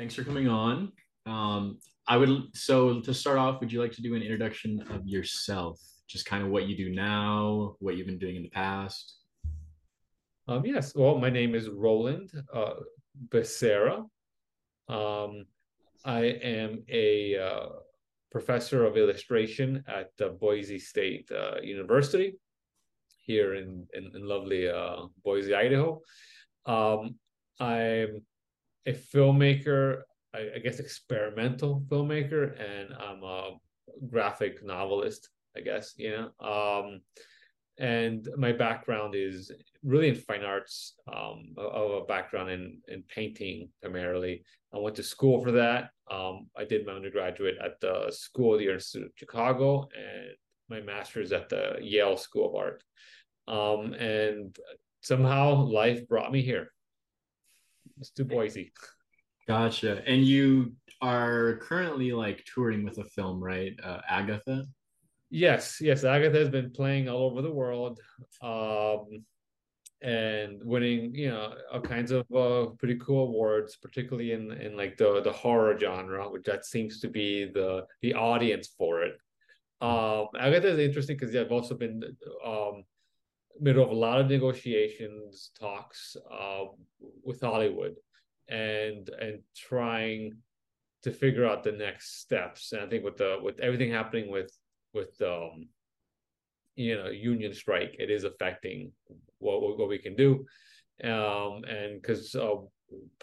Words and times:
Thanks 0.00 0.14
for 0.14 0.24
coming 0.24 0.48
on. 0.48 0.92
Um, 1.26 1.78
I 2.08 2.16
would 2.16 2.56
so 2.56 3.02
to 3.02 3.12
start 3.12 3.36
off, 3.36 3.60
would 3.60 3.70
you 3.70 3.82
like 3.82 3.92
to 3.92 4.00
do 4.00 4.14
an 4.14 4.22
introduction 4.22 4.82
of 4.88 5.06
yourself? 5.06 5.78
Just 6.08 6.24
kind 6.24 6.42
of 6.42 6.48
what 6.48 6.66
you 6.66 6.74
do 6.74 6.88
now, 6.88 7.76
what 7.80 7.98
you've 7.98 8.06
been 8.06 8.18
doing 8.18 8.36
in 8.36 8.42
the 8.42 8.48
past. 8.48 9.16
Um, 10.48 10.64
yes, 10.64 10.94
well, 10.94 11.18
my 11.18 11.28
name 11.28 11.54
is 11.54 11.68
Roland 11.68 12.30
uh, 12.50 12.76
Becerra. 13.28 14.06
Um, 14.88 15.44
I 16.02 16.22
am 16.42 16.82
a 16.88 17.36
uh, 17.36 17.66
professor 18.32 18.86
of 18.86 18.96
illustration 18.96 19.84
at 19.86 20.12
uh, 20.24 20.30
Boise 20.30 20.78
State 20.78 21.30
uh, 21.30 21.60
University 21.62 22.38
here 23.18 23.54
in, 23.54 23.86
in, 23.92 24.10
in 24.14 24.26
lovely 24.26 24.66
uh, 24.66 25.08
Boise, 25.22 25.54
Idaho. 25.54 26.00
Um, 26.64 27.16
I'm 27.60 28.22
a 28.86 28.92
filmmaker, 28.92 30.02
I, 30.34 30.48
I, 30.56 30.58
guess 30.58 30.78
experimental 30.78 31.84
filmmaker, 31.88 32.58
and 32.60 32.94
I'm 32.94 33.22
a 33.22 33.56
graphic 34.08 34.64
novelist, 34.64 35.28
I 35.56 35.60
guess, 35.60 35.94
you 35.96 36.10
know. 36.10 36.46
Um, 36.46 37.00
and 37.78 38.28
my 38.36 38.52
background 38.52 39.14
is 39.14 39.50
really 39.82 40.10
in 40.10 40.14
fine 40.14 40.44
arts, 40.44 40.94
um, 41.12 41.54
of 41.56 42.02
a 42.02 42.04
background 42.04 42.50
in, 42.50 42.78
in 42.88 43.02
painting 43.08 43.70
primarily. 43.80 44.44
I 44.74 44.78
went 44.78 44.96
to 44.96 45.02
school 45.02 45.42
for 45.42 45.52
that. 45.52 45.90
Um, 46.10 46.48
I 46.56 46.64
did 46.64 46.86
my 46.86 46.92
undergraduate 46.92 47.56
at 47.62 47.80
the 47.80 48.10
School 48.10 48.54
of 48.54 48.60
the 48.60 48.72
Institute 48.72 49.06
of 49.06 49.12
Chicago 49.16 49.88
and 49.96 50.36
my 50.68 50.80
master's 50.80 51.32
at 51.32 51.48
the 51.48 51.78
Yale 51.80 52.16
School 52.16 52.50
of 52.50 52.54
Art. 52.54 52.82
Um, 53.48 53.94
and 53.94 54.56
somehow 55.00 55.54
life 55.54 56.06
brought 56.06 56.32
me 56.32 56.42
here. 56.42 56.72
It's 58.00 58.10
to 58.10 58.24
Boise. 58.24 58.72
Gotcha. 59.46 60.02
And 60.06 60.24
you 60.24 60.74
are 61.02 61.58
currently 61.62 62.12
like 62.12 62.44
touring 62.52 62.84
with 62.84 62.98
a 62.98 63.04
film, 63.04 63.42
right? 63.42 63.72
Uh, 63.82 64.00
Agatha. 64.08 64.66
Yes, 65.30 65.78
yes. 65.80 66.04
Agatha 66.04 66.38
has 66.38 66.48
been 66.48 66.70
playing 66.70 67.08
all 67.08 67.22
over 67.30 67.42
the 67.42 67.52
world, 67.52 68.00
um, 68.42 69.24
and 70.02 70.60
winning, 70.64 71.14
you 71.14 71.28
know, 71.28 71.54
all 71.72 71.80
kinds 71.80 72.10
of 72.10 72.26
uh, 72.34 72.66
pretty 72.78 72.96
cool 72.96 73.28
awards, 73.28 73.76
particularly 73.76 74.32
in 74.32 74.50
in 74.52 74.76
like 74.76 74.96
the 74.96 75.20
the 75.22 75.32
horror 75.32 75.78
genre, 75.78 76.28
which 76.28 76.44
that 76.44 76.64
seems 76.64 77.00
to 77.00 77.08
be 77.08 77.44
the 77.44 77.86
the 78.02 78.14
audience 78.14 78.74
for 78.76 79.02
it. 79.02 79.14
Um, 79.80 80.26
Agatha 80.38 80.68
is 80.68 80.78
interesting 80.78 81.16
because 81.16 81.32
yeah, 81.34 81.42
I've 81.42 81.52
also 81.52 81.74
been 81.74 82.02
um, 82.44 82.84
middle 83.58 83.84
of 83.84 83.90
a 83.90 83.94
lot 83.94 84.20
of 84.20 84.28
negotiations, 84.28 85.50
talks 85.58 86.16
uh, 86.30 86.64
with 87.24 87.40
Hollywood, 87.40 87.94
and 88.48 89.08
and 89.08 89.40
trying 89.56 90.32
to 91.02 91.10
figure 91.10 91.46
out 91.46 91.62
the 91.62 91.72
next 91.72 92.20
steps. 92.20 92.72
And 92.72 92.82
I 92.82 92.86
think 92.86 93.04
with 93.04 93.16
the 93.16 93.38
with 93.42 93.60
everything 93.60 93.90
happening 93.90 94.30
with 94.30 94.52
with 94.92 95.20
um, 95.22 95.68
you 96.76 96.96
know 96.96 97.08
union 97.08 97.54
strike, 97.54 97.96
it 97.98 98.10
is 98.10 98.24
affecting 98.24 98.92
what 99.38 99.78
what 99.78 99.88
we 99.88 99.98
can 99.98 100.16
do. 100.16 100.44
Um, 101.02 101.64
and 101.64 102.00
because 102.00 102.34
uh, 102.34 102.56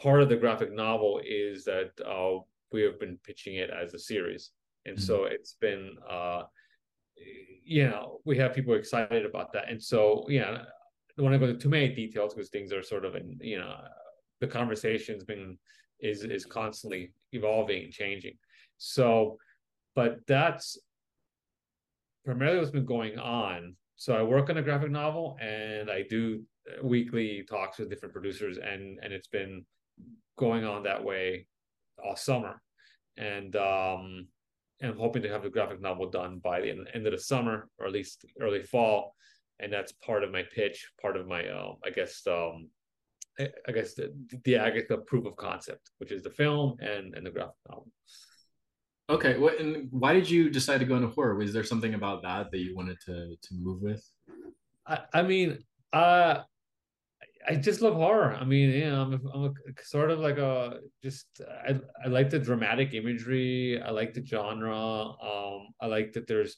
part 0.02 0.22
of 0.22 0.30
the 0.30 0.36
graphic 0.36 0.74
novel 0.74 1.22
is 1.24 1.64
that 1.66 1.92
uh, 2.06 2.40
we 2.72 2.82
have 2.82 3.00
been 3.00 3.20
pitching 3.24 3.56
it 3.56 3.70
as 3.70 3.94
a 3.94 4.00
series, 4.00 4.52
and 4.86 4.98
mm-hmm. 4.98 5.06
so 5.06 5.26
it's 5.26 5.54
been 5.54 5.96
uh, 6.10 6.44
you 7.64 7.88
know, 7.90 8.22
we 8.26 8.38
have 8.38 8.54
people 8.54 8.76
excited 8.76 9.26
about 9.26 9.52
that. 9.54 9.70
And 9.70 9.82
so, 9.82 10.26
yeah, 10.30 10.50
I 10.52 10.64
don't 11.18 11.26
want 11.26 11.34
to 11.34 11.40
go 11.40 11.46
into 11.46 11.60
too 11.60 11.70
many 11.70 11.90
details 11.90 12.34
because 12.34 12.50
things 12.50 12.72
are 12.72 12.82
sort 12.82 13.06
of 13.06 13.16
in, 13.16 13.38
you 13.42 13.60
know, 13.60 13.76
the 14.40 14.48
conversation's 14.48 15.24
been 15.24 15.58
is 16.00 16.24
is 16.24 16.46
constantly 16.46 17.12
evolving 17.34 17.84
and 17.84 17.92
changing. 17.92 18.38
So, 18.78 19.38
but 19.96 20.20
that's 20.28 20.78
primarily 22.24 22.60
what's 22.60 22.72
been 22.72 22.86
going 22.86 23.18
on. 23.18 23.76
So 23.96 24.16
I 24.16 24.22
work 24.22 24.50
on 24.50 24.58
a 24.58 24.62
graphic 24.62 24.92
novel 24.92 25.38
and 25.42 25.90
I 25.90 26.04
do 26.08 26.44
weekly 26.84 27.44
talks 27.50 27.80
with 27.80 27.90
different 27.90 28.14
producers 28.14 28.58
and 28.58 29.00
and 29.02 29.12
it's 29.12 29.28
been 29.28 29.66
going 30.38 30.66
on 30.66 30.84
that 30.84 31.04
way 31.04 31.48
all 32.04 32.16
summer. 32.16 32.62
And 33.18 33.56
um 33.56 34.28
and 34.82 34.92
I'm 34.92 34.98
hoping 34.98 35.24
to 35.24 35.30
have 35.30 35.44
the 35.44 35.50
graphic 35.50 35.82
novel 35.82 36.10
done 36.10 36.40
by 36.40 36.62
the 36.62 36.70
end 36.94 37.08
of 37.08 37.12
the 37.12 37.18
summer 37.18 37.68
or 37.80 37.88
at 37.88 37.94
least 37.94 38.26
early 38.40 38.64
fall. 38.64 39.16
And 39.60 39.74
that's 39.74 39.92
part 39.92 40.24
of 40.24 40.32
my 40.32 40.44
pitch, 40.54 40.88
part 41.02 41.18
of 41.18 41.28
my, 41.28 41.48
uh, 41.48 41.74
I 41.84 41.90
guess, 41.90 42.22
um, 42.28 42.70
I, 43.40 43.72
guess 43.72 43.94
the, 43.94 44.14
the 44.44 44.56
Agatha 44.56 44.98
proof 44.98 45.26
of 45.26 45.36
concept, 45.36 45.92
which 45.98 46.12
is 46.12 46.24
the 46.24 46.30
film 46.30 46.78
and 46.80 47.16
and 47.16 47.26
the 47.26 47.30
graphic 47.30 47.56
novel. 47.70 47.88
Okay, 49.10 49.38
what 49.38 49.60
and 49.60 49.88
why 49.92 50.14
did 50.14 50.30
you 50.30 50.50
decide 50.50 50.80
to 50.80 50.86
go 50.86 50.96
into 50.96 51.10
horror? 51.10 51.36
Was 51.36 51.54
there 51.54 51.64
something 51.64 51.94
about 51.94 52.24
that 52.24 52.52
that 52.52 52.58
you 52.58 52.76
wanted 52.76 52.98
to 53.06 53.36
to 53.42 53.54
move 53.54 53.82
with? 53.82 54.04
I, 54.88 55.00
I 55.14 55.22
mean, 55.22 55.60
uh, 55.94 56.40
I 57.48 57.56
just 57.56 57.82
love 57.82 57.96
horror. 57.96 58.36
I 58.36 58.44
mean, 58.44 58.72
you 58.72 58.90
know, 58.90 59.02
I'm, 59.02 59.14
a, 59.14 59.30
I'm 59.34 59.44
a, 59.46 59.84
sort 59.84 60.12
of 60.12 60.20
like 60.20 60.38
a 60.38 60.80
just 61.02 61.28
I 61.66 61.80
I 62.04 62.08
like 62.10 62.30
the 62.30 62.40
dramatic 62.40 62.94
imagery. 62.94 63.82
I 63.82 63.92
like 63.92 64.14
the 64.14 64.26
genre. 64.26 64.76
Um, 64.76 65.68
I 65.82 65.88
like 65.88 66.14
that 66.14 66.28
there's 66.28 66.58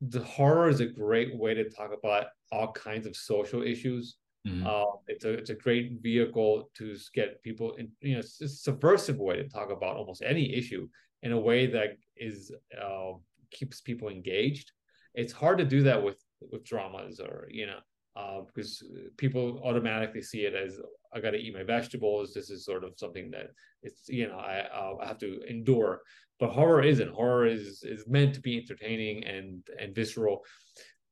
the 0.00 0.22
horror 0.22 0.68
is 0.68 0.80
a 0.80 0.86
great 0.86 1.36
way 1.36 1.54
to 1.54 1.68
talk 1.68 1.90
about 1.92 2.26
all 2.50 2.72
kinds 2.72 3.06
of 3.06 3.16
social 3.16 3.62
issues. 3.62 4.16
Mm-hmm. 4.46 4.66
Uh, 4.66 4.96
it's 5.08 5.24
a 5.24 5.32
it's 5.32 5.50
a 5.50 5.54
great 5.54 5.98
vehicle 6.00 6.70
to 6.76 6.96
get 7.14 7.42
people 7.42 7.74
in. 7.74 7.90
You 8.00 8.14
know, 8.14 8.18
it's 8.20 8.40
a 8.40 8.48
subversive 8.48 9.18
way 9.18 9.36
to 9.36 9.48
talk 9.48 9.70
about 9.70 9.96
almost 9.96 10.22
any 10.24 10.54
issue 10.54 10.88
in 11.22 11.32
a 11.32 11.38
way 11.38 11.66
that 11.66 11.96
is 12.16 12.52
uh, 12.80 13.12
keeps 13.50 13.80
people 13.80 14.08
engaged. 14.08 14.70
It's 15.14 15.32
hard 15.32 15.58
to 15.58 15.64
do 15.64 15.82
that 15.84 16.02
with 16.02 16.22
with 16.50 16.64
dramas 16.64 17.20
or 17.20 17.48
you 17.50 17.66
know 17.66 17.78
uh, 18.14 18.40
because 18.46 18.82
people 19.16 19.60
automatically 19.64 20.22
see 20.22 20.40
it 20.40 20.54
as 20.54 20.80
I 21.14 21.20
got 21.20 21.30
to 21.30 21.38
eat 21.38 21.54
my 21.54 21.62
vegetables. 21.62 22.32
This 22.32 22.50
is 22.50 22.64
sort 22.64 22.84
of 22.84 22.92
something 22.96 23.30
that 23.30 23.50
it's 23.82 24.08
you 24.08 24.28
know 24.28 24.36
I 24.36 24.60
uh, 24.72 24.96
I 25.02 25.06
have 25.06 25.18
to 25.18 25.40
endure. 25.48 26.02
But 26.38 26.50
horror 26.50 26.82
isn't. 26.82 27.10
Horror 27.10 27.46
is 27.46 27.82
is 27.84 28.06
meant 28.06 28.34
to 28.34 28.40
be 28.40 28.58
entertaining 28.58 29.24
and 29.24 29.62
and 29.80 29.94
visceral, 29.94 30.44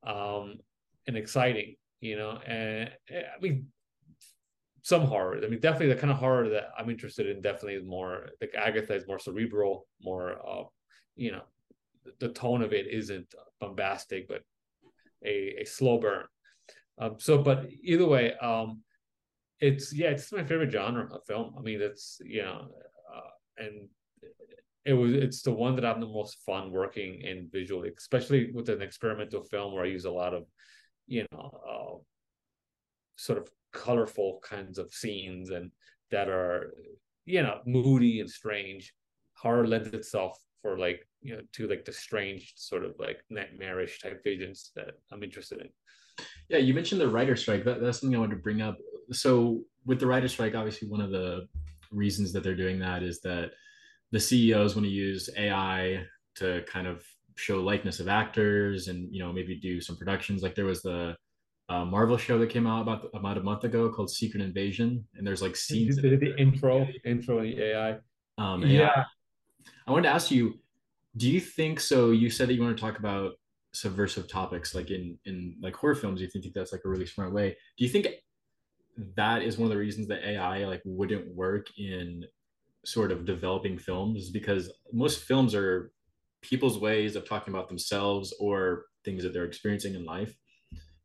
um, 0.05 0.57
and 1.07 1.17
exciting. 1.17 1.75
You 2.01 2.17
know, 2.17 2.37
and 2.45 2.89
I 3.09 3.41
mean 3.41 3.67
some 4.83 5.05
horror. 5.05 5.39
I 5.43 5.47
mean, 5.47 5.59
definitely 5.59 5.93
the 5.93 5.99
kind 5.99 6.11
of 6.11 6.17
horror 6.17 6.49
that 6.49 6.69
I'm 6.77 6.89
interested 6.89 7.27
in. 7.27 7.41
Definitely 7.41 7.75
is 7.75 7.85
more 7.85 8.29
like 8.39 8.53
Agatha 8.55 8.95
is 8.95 9.07
more 9.07 9.19
cerebral, 9.19 9.87
more 10.01 10.37
uh, 10.47 10.63
you 11.15 11.31
know, 11.31 11.43
the 12.19 12.29
tone 12.29 12.61
of 12.61 12.73
it 12.73 12.87
isn't 12.87 13.33
bombastic, 13.59 14.27
but 14.27 14.41
a, 15.23 15.61
a 15.61 15.65
slow 15.65 15.99
burn 15.99 16.25
um, 17.01 17.15
so, 17.17 17.41
but 17.41 17.65
either 17.83 18.05
way, 18.05 18.33
um, 18.35 18.81
it's 19.59 19.93
yeah, 19.93 20.09
it's 20.09 20.31
my 20.31 20.43
favorite 20.43 20.71
genre 20.71 21.07
of 21.11 21.25
film. 21.25 21.55
I 21.57 21.61
mean, 21.61 21.81
it's 21.81 22.21
you 22.23 22.43
know, 22.43 22.67
uh, 23.13 23.63
and 23.63 23.89
it 24.85 24.93
was 24.93 25.13
it's 25.13 25.41
the 25.41 25.51
one 25.51 25.75
that 25.75 25.85
I'm 25.85 25.99
the 25.99 26.07
most 26.07 26.37
fun 26.45 26.71
working 26.71 27.21
in 27.21 27.49
visually, 27.51 27.91
especially 27.97 28.51
with 28.51 28.69
an 28.69 28.81
experimental 28.81 29.43
film 29.43 29.73
where 29.73 29.83
I 29.83 29.87
use 29.87 30.05
a 30.05 30.11
lot 30.11 30.33
of, 30.33 30.45
you 31.07 31.25
know, 31.31 31.61
uh, 31.67 31.97
sort 33.15 33.39
of 33.39 33.49
colorful 33.73 34.39
kinds 34.43 34.77
of 34.77 34.93
scenes 34.93 35.49
and 35.49 35.71
that 36.11 36.27
are 36.27 36.73
you 37.25 37.41
know 37.41 37.61
moody 37.65 38.19
and 38.19 38.29
strange. 38.29 38.93
Horror 39.35 39.65
lends 39.65 39.87
itself 39.87 40.37
for 40.61 40.77
like 40.77 41.07
you 41.21 41.35
know 41.35 41.41
to 41.53 41.67
like 41.67 41.85
the 41.85 41.93
strange 41.93 42.53
sort 42.57 42.85
of 42.85 42.93
like 42.99 43.23
nightmarish 43.29 44.01
type 44.01 44.23
visions 44.23 44.71
that 44.75 44.91
I'm 45.11 45.23
interested 45.23 45.61
in. 45.61 45.69
Yeah, 46.49 46.57
you 46.57 46.73
mentioned 46.73 47.01
the 47.01 47.09
writer 47.09 47.35
strike. 47.35 47.63
That, 47.63 47.81
that's 47.81 47.99
something 47.99 48.15
I 48.15 48.19
wanted 48.19 48.35
to 48.35 48.41
bring 48.41 48.61
up. 48.61 48.77
So 49.11 49.61
with 49.85 49.99
the 49.99 50.07
writer 50.07 50.27
strike, 50.27 50.55
obviously 50.55 50.87
one 50.87 51.01
of 51.01 51.11
the 51.11 51.47
reasons 51.91 52.31
that 52.33 52.43
they're 52.43 52.55
doing 52.55 52.79
that 52.79 53.03
is 53.03 53.21
that 53.21 53.51
the 54.11 54.19
CEOs 54.19 54.75
want 54.75 54.85
to 54.85 54.91
use 54.91 55.29
AI 55.37 56.03
to 56.35 56.63
kind 56.67 56.87
of 56.87 57.05
show 57.35 57.61
likeness 57.61 57.99
of 57.99 58.07
actors 58.07 58.87
and 58.87 59.07
you 59.13 59.23
know 59.23 59.31
maybe 59.31 59.55
do 59.55 59.81
some 59.81 59.97
productions. 59.97 60.43
Like 60.43 60.55
there 60.55 60.65
was 60.65 60.81
the 60.81 61.15
uh, 61.69 61.85
Marvel 61.85 62.17
show 62.17 62.37
that 62.39 62.49
came 62.49 62.67
out 62.67 62.81
about 62.81 63.09
about 63.13 63.37
a 63.37 63.41
month 63.41 63.63
ago 63.63 63.89
called 63.89 64.09
Secret 64.09 64.41
Invasion, 64.41 65.05
and 65.15 65.25
there's 65.25 65.41
like 65.41 65.55
scenes. 65.55 65.95
The, 65.95 66.15
the 66.17 66.35
intro, 66.37 66.87
intro 67.05 67.41
AI. 67.41 67.97
Um, 68.37 68.63
AI. 68.63 68.67
Yeah. 68.67 69.03
I 69.87 69.91
wanted 69.91 70.09
to 70.09 70.13
ask 70.13 70.31
you, 70.31 70.59
do 71.17 71.29
you 71.29 71.39
think 71.39 71.79
so? 71.79 72.11
You 72.11 72.29
said 72.29 72.49
that 72.49 72.53
you 72.53 72.61
want 72.61 72.75
to 72.75 72.81
talk 72.81 72.99
about 72.99 73.33
subversive 73.73 74.27
topics 74.27 74.75
like 74.75 74.91
in 74.91 75.17
in 75.25 75.55
like 75.61 75.75
horror 75.75 75.95
films 75.95 76.19
you 76.19 76.27
think 76.27 76.45
that's 76.53 76.73
like 76.73 76.81
a 76.85 76.89
really 76.89 77.05
smart 77.05 77.33
way. 77.33 77.55
Do 77.77 77.85
you 77.85 77.89
think 77.89 78.07
that 79.15 79.41
is 79.41 79.57
one 79.57 79.65
of 79.65 79.69
the 79.69 79.77
reasons 79.77 80.07
that 80.07 80.27
ai 80.27 80.65
like 80.65 80.81
wouldn't 80.83 81.33
work 81.33 81.67
in 81.77 82.25
sort 82.85 83.11
of 83.11 83.25
developing 83.25 83.77
films? 83.77 84.29
Because 84.29 84.71
most 84.91 85.23
films 85.23 85.55
are 85.55 85.91
people's 86.41 86.79
ways 86.79 87.15
of 87.15 87.27
talking 87.27 87.53
about 87.53 87.67
themselves 87.67 88.33
or 88.39 88.85
things 89.05 89.23
that 89.23 89.33
they're 89.33 89.45
experiencing 89.45 89.95
in 89.95 90.05
life. 90.05 90.35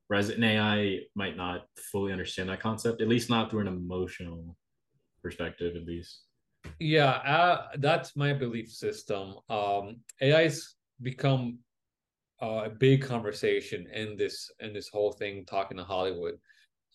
Whereas 0.09 0.31
an 0.31 0.43
ai 0.43 1.01
might 1.15 1.37
not 1.37 1.67
fully 1.93 2.13
understand 2.13 2.49
that 2.49 2.61
concept 2.61 3.01
at 3.01 3.09
least 3.09 3.31
not 3.31 3.51
through 3.51 3.61
an 3.61 3.69
emotional 3.69 4.57
perspective 5.23 5.77
at 5.77 5.85
least. 5.85 6.23
Yeah, 6.81 7.11
uh, 7.11 7.69
that's 7.79 8.17
my 8.17 8.33
belief 8.33 8.69
system. 8.71 9.37
Um, 9.49 10.01
AI's 10.21 10.75
become 11.03 11.59
uh, 12.43 12.63
a 12.65 12.71
big 12.71 13.03
conversation 13.03 13.87
in 13.93 14.17
this 14.17 14.51
in 14.61 14.73
this 14.73 14.89
whole 14.89 15.13
thing 15.13 15.45
talking 15.47 15.77
to 15.77 15.85
Hollywood. 15.85 16.35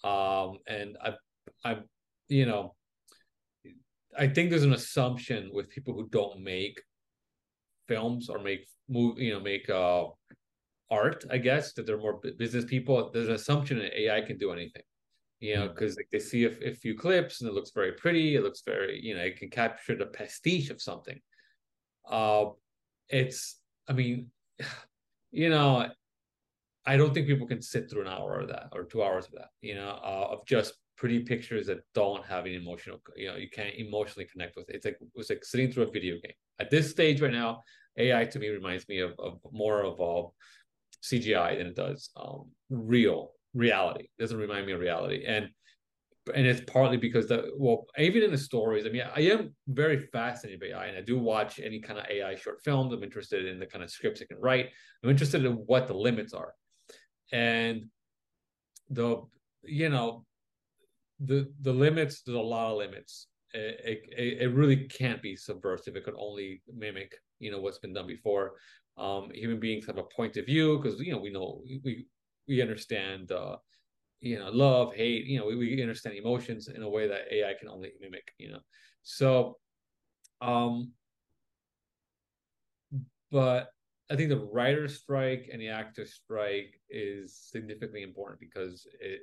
Um, 0.04 0.58
and 0.68 0.98
I, 1.04 1.14
I, 1.64 1.78
you 2.28 2.46
know, 2.46 2.76
I 4.18 4.28
think 4.28 4.50
there's 4.50 4.64
an 4.64 4.74
assumption 4.74 5.50
with 5.54 5.70
people 5.70 5.94
who 5.94 6.08
don't 6.10 6.44
make 6.44 6.82
films 7.88 8.30
or 8.30 8.40
make 8.40 8.68
move, 8.90 9.20
you 9.20 9.34
know, 9.34 9.40
make 9.40 9.70
uh, 9.70 10.06
art. 10.90 11.24
I 11.30 11.38
guess 11.38 11.74
that 11.74 11.86
they're 11.86 11.98
more 11.98 12.20
business 12.38 12.66
people. 12.66 13.12
There's 13.12 13.28
an 13.28 13.36
assumption 13.36 13.78
that 13.80 14.00
AI 14.00 14.22
can 14.22 14.38
do 14.38 14.52
anything 14.52 14.84
you 15.42 15.56
know, 15.56 15.68
because 15.68 15.98
like, 15.98 16.08
they 16.12 16.20
see 16.20 16.46
a, 16.46 16.52
a, 16.64 16.74
few 16.76 16.96
clips 16.96 17.42
and 17.42 17.50
it 17.50 17.54
looks 17.54 17.72
very 17.72 17.94
pretty. 17.94 18.36
It 18.36 18.44
looks 18.44 18.62
very, 18.64 19.02
you 19.04 19.16
know, 19.16 19.24
it 19.24 19.38
can 19.38 19.50
capture 19.50 19.96
the 19.98 20.06
pastiche 20.06 20.70
of 20.70 20.82
something. 20.82 21.20
Uh, 22.08 22.46
it's, 23.10 23.60
I 23.90 23.94
mean, 23.94 24.28
you 25.32 25.50
know, 25.50 25.88
I 26.86 26.98
don't 26.98 27.14
think 27.14 27.28
people 27.28 27.48
can 27.48 27.62
sit 27.62 27.90
through 27.90 28.02
an 28.02 28.08
hour 28.08 28.40
of 28.40 28.50
that 28.50 28.70
or 28.74 28.84
two 28.84 29.04
hours 29.04 29.26
of 29.26 29.34
that, 29.34 29.50
you 29.62 29.76
know, 29.76 30.00
uh, 30.04 30.28
of 30.32 30.46
just 30.46 30.74
pretty 30.98 31.20
pictures 31.20 31.68
that 31.68 31.80
don't 31.94 32.26
have 32.26 32.46
an 32.46 32.54
emotional, 32.54 33.02
you 33.16 33.28
know, 33.28 33.36
you 33.36 33.50
can't 33.50 33.76
emotionally 33.76 34.28
connect 34.32 34.56
with. 34.56 34.70
It. 34.70 34.76
It's 34.76 34.86
like 34.86 34.98
it's 35.16 35.30
like 35.30 35.46
sitting 35.46 35.72
through 35.72 35.84
a 35.84 35.92
video 35.92 36.16
game. 36.16 36.34
At 36.60 36.70
this 36.70 36.90
stage 36.90 37.22
right 37.22 37.32
now, 37.32 37.64
AI 37.98 38.26
to 38.26 38.40
me 38.40 38.50
reminds 38.50 38.88
me 38.88 39.00
of, 39.00 39.14
of 39.20 39.40
more 39.52 39.84
of 39.84 40.00
a 40.00 40.28
CGI 41.04 41.58
than 41.58 41.68
it 41.68 41.76
does 41.76 42.10
um, 42.16 42.50
real 42.70 43.32
reality. 43.54 44.04
It 44.04 44.22
doesn't 44.22 44.38
remind 44.38 44.66
me 44.66 44.74
of 44.74 44.80
reality. 44.80 45.24
And 45.26 45.50
and 46.36 46.46
it's 46.46 46.62
partly 46.72 46.98
because 46.98 47.28
the 47.28 47.52
well, 47.58 47.86
even 47.98 48.24
in 48.24 48.32
the 48.32 48.38
stories, 48.38 48.86
I 48.86 48.90
mean, 48.90 49.04
I 49.16 49.22
am 49.22 49.56
very 49.68 50.08
fascinated 50.14 50.60
by 50.60 50.68
AI, 50.68 50.86
and 50.88 50.98
I 50.98 51.02
do 51.02 51.18
watch 51.18 51.60
any 51.60 51.80
kind 51.80 52.00
of 52.00 52.06
AI 52.10 52.36
short 52.36 52.62
films. 52.64 52.94
I'm 52.94 53.04
interested 53.04 53.46
in 53.46 53.60
the 53.60 53.66
kind 53.66 53.84
of 53.84 53.90
scripts 53.90 54.22
it 54.22 54.30
can 54.30 54.40
write. 54.40 54.70
I'm 55.04 55.10
interested 55.10 55.44
in 55.44 55.54
what 55.54 55.88
the 55.88 55.96
limits 55.96 56.34
are, 56.34 56.54
and 57.32 57.86
the 58.90 59.24
you 59.64 59.90
know 59.90 60.26
the 61.20 61.52
the 61.62 61.74
limits. 61.74 62.22
There's 62.22 62.38
a 62.38 62.42
lot 62.42 62.72
of 62.72 62.78
limits. 62.78 63.28
It, 63.54 64.08
it, 64.18 64.42
it 64.44 64.54
really 64.54 64.86
can't 64.88 65.22
be 65.22 65.36
subversive. 65.36 65.98
It 65.98 66.06
could 66.06 66.16
only 66.18 66.62
mimic, 66.74 67.14
you 67.40 67.52
know, 67.52 67.60
what's 67.60 67.80
been 67.80 67.94
done 67.94 68.08
before. 68.08 68.54
Um, 68.98 69.30
human 69.34 69.60
beings 69.60 69.86
have 69.88 69.98
a 69.98 70.04
point 70.04 70.38
of 70.38 70.46
view 70.46 70.78
because 70.78 71.00
you 71.02 71.12
know 71.12 71.20
we 71.20 71.32
know 71.32 71.62
we 71.84 72.06
we 72.48 72.62
understand 72.62 73.32
uh, 73.32 73.58
you 74.22 74.38
know 74.38 74.50
love 74.52 74.94
hate 74.94 75.26
you 75.26 75.40
know 75.40 75.46
we, 75.46 75.56
we 75.56 75.82
understand 75.82 76.16
emotions 76.16 76.68
in 76.68 76.84
a 76.84 76.90
way 76.90 77.08
that 77.08 77.22
ai 77.32 77.54
can 77.60 77.68
only 77.68 77.92
mimic 78.00 78.32
you 78.38 78.52
know. 78.52 78.60
So 79.04 79.58
um 80.42 80.92
but 83.32 83.70
i 84.10 84.16
think 84.16 84.30
the 84.30 84.48
writer's 84.52 85.00
strike 85.00 85.50
and 85.52 85.62
the 85.62 85.70
actor 85.70 86.06
strike 86.06 86.80
is 86.90 87.36
significantly 87.36 88.04
important 88.04 88.40
because 88.40 88.88
it 89.00 89.22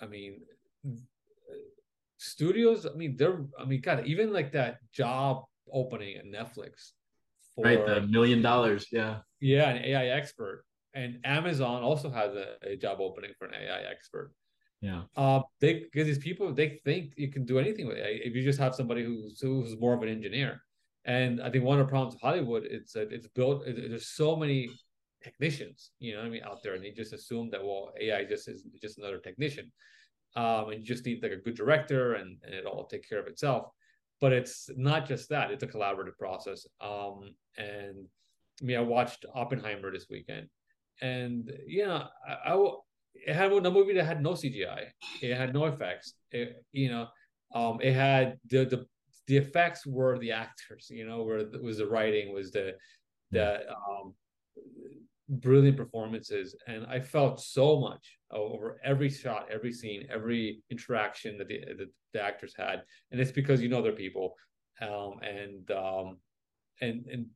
i 0.00 0.06
mean 0.06 0.40
studios 2.16 2.86
i 2.86 2.94
mean 2.94 3.16
they're 3.16 3.44
i 3.58 3.64
mean 3.64 3.80
god 3.80 4.06
even 4.06 4.32
like 4.32 4.52
that 4.52 4.78
job 4.92 5.44
opening 5.72 6.16
at 6.16 6.24
netflix 6.24 6.92
for, 7.54 7.64
right 7.64 7.84
the 7.86 8.00
million 8.02 8.40
dollars 8.40 8.86
yeah. 8.90 9.18
Yeah 9.40 9.68
an 9.68 9.84
ai 9.84 10.06
expert 10.06 10.64
and 10.94 11.18
Amazon 11.24 11.82
also 11.82 12.10
has 12.10 12.34
a, 12.34 12.54
a 12.62 12.76
job 12.76 12.98
opening 13.00 13.32
for 13.38 13.46
an 13.46 13.54
AI 13.54 13.82
expert. 13.90 14.32
Yeah. 14.80 15.02
Uh, 15.16 15.40
they 15.60 15.84
because 15.90 16.06
these 16.06 16.18
people 16.18 16.52
they 16.52 16.80
think 16.84 17.14
you 17.16 17.30
can 17.30 17.44
do 17.44 17.58
anything 17.58 17.86
with 17.86 17.96
AI 17.96 18.20
if 18.22 18.34
you 18.34 18.42
just 18.42 18.58
have 18.58 18.74
somebody 18.74 19.02
who's 19.02 19.40
who's 19.40 19.78
more 19.80 19.94
of 19.94 20.02
an 20.02 20.08
engineer. 20.08 20.62
And 21.06 21.40
I 21.42 21.50
think 21.50 21.64
one 21.64 21.80
of 21.80 21.86
the 21.86 21.90
problems 21.90 22.14
of 22.14 22.20
Hollywood 22.20 22.64
it's 22.64 22.92
that 22.92 23.12
it's 23.12 23.28
built. 23.28 23.66
It, 23.66 23.90
there's 23.90 24.08
so 24.08 24.36
many 24.36 24.70
technicians, 25.22 25.90
you 25.98 26.14
know, 26.14 26.20
I 26.20 26.28
mean, 26.28 26.42
out 26.44 26.62
there, 26.62 26.74
and 26.74 26.84
they 26.84 26.90
just 26.90 27.14
assume 27.14 27.50
that 27.50 27.64
well, 27.64 27.92
AI 27.98 28.24
just 28.24 28.46
is 28.46 28.64
just 28.80 28.98
another 28.98 29.18
technician, 29.18 29.72
um, 30.36 30.68
and 30.68 30.80
you 30.80 30.84
just 30.84 31.06
need 31.06 31.22
like 31.22 31.32
a 31.32 31.36
good 31.36 31.56
director, 31.56 32.14
and 32.14 32.36
and 32.44 32.54
it 32.54 32.66
all 32.66 32.86
take 32.86 33.08
care 33.08 33.18
of 33.18 33.26
itself. 33.26 33.68
But 34.20 34.32
it's 34.32 34.70
not 34.76 35.08
just 35.08 35.30
that; 35.30 35.50
it's 35.50 35.64
a 35.64 35.66
collaborative 35.66 36.18
process. 36.18 36.66
Um, 36.80 37.34
and 37.56 38.06
I 38.60 38.64
mean, 38.64 38.76
I 38.76 38.82
watched 38.82 39.24
Oppenheimer 39.34 39.90
this 39.90 40.06
weekend, 40.10 40.48
and 41.00 41.50
you 41.66 41.86
know, 41.86 42.06
I, 42.28 42.52
I 42.52 42.70
it 43.14 43.34
had 43.34 43.52
a 43.52 43.70
movie 43.70 43.94
that 43.94 44.04
had 44.04 44.22
no 44.22 44.32
CGI. 44.32 44.86
It 45.22 45.36
had 45.36 45.54
no 45.54 45.64
effects. 45.66 46.14
It, 46.30 46.62
you 46.72 46.90
know, 46.90 47.08
um, 47.54 47.78
it 47.80 47.94
had 47.94 48.38
the 48.48 48.64
the 48.64 48.86
the 49.26 49.36
effects 49.36 49.86
were 49.86 50.18
the 50.18 50.32
actors. 50.32 50.88
You 50.90 51.06
know, 51.06 51.22
where 51.22 51.38
it 51.38 51.62
was 51.62 51.78
the 51.78 51.86
writing, 51.86 52.32
was 52.34 52.50
the 52.50 52.74
the 53.30 53.68
um, 53.70 54.14
brilliant 55.28 55.76
performances, 55.76 56.54
and 56.66 56.86
I 56.86 57.00
felt 57.00 57.40
so 57.40 57.80
much 57.80 58.18
over 58.30 58.80
every 58.84 59.08
shot, 59.08 59.48
every 59.50 59.72
scene, 59.72 60.06
every 60.12 60.62
interaction 60.70 61.38
that 61.38 61.48
the 61.48 61.60
the, 61.78 61.86
the 62.12 62.22
actors 62.22 62.54
had, 62.56 62.82
and 63.10 63.20
it's 63.20 63.32
because 63.32 63.62
you 63.62 63.68
know 63.68 63.82
they're 63.82 63.92
people, 63.92 64.34
um, 64.82 65.20
and 65.22 65.70
um, 65.70 66.18
and 66.80 67.06
and 67.10 67.26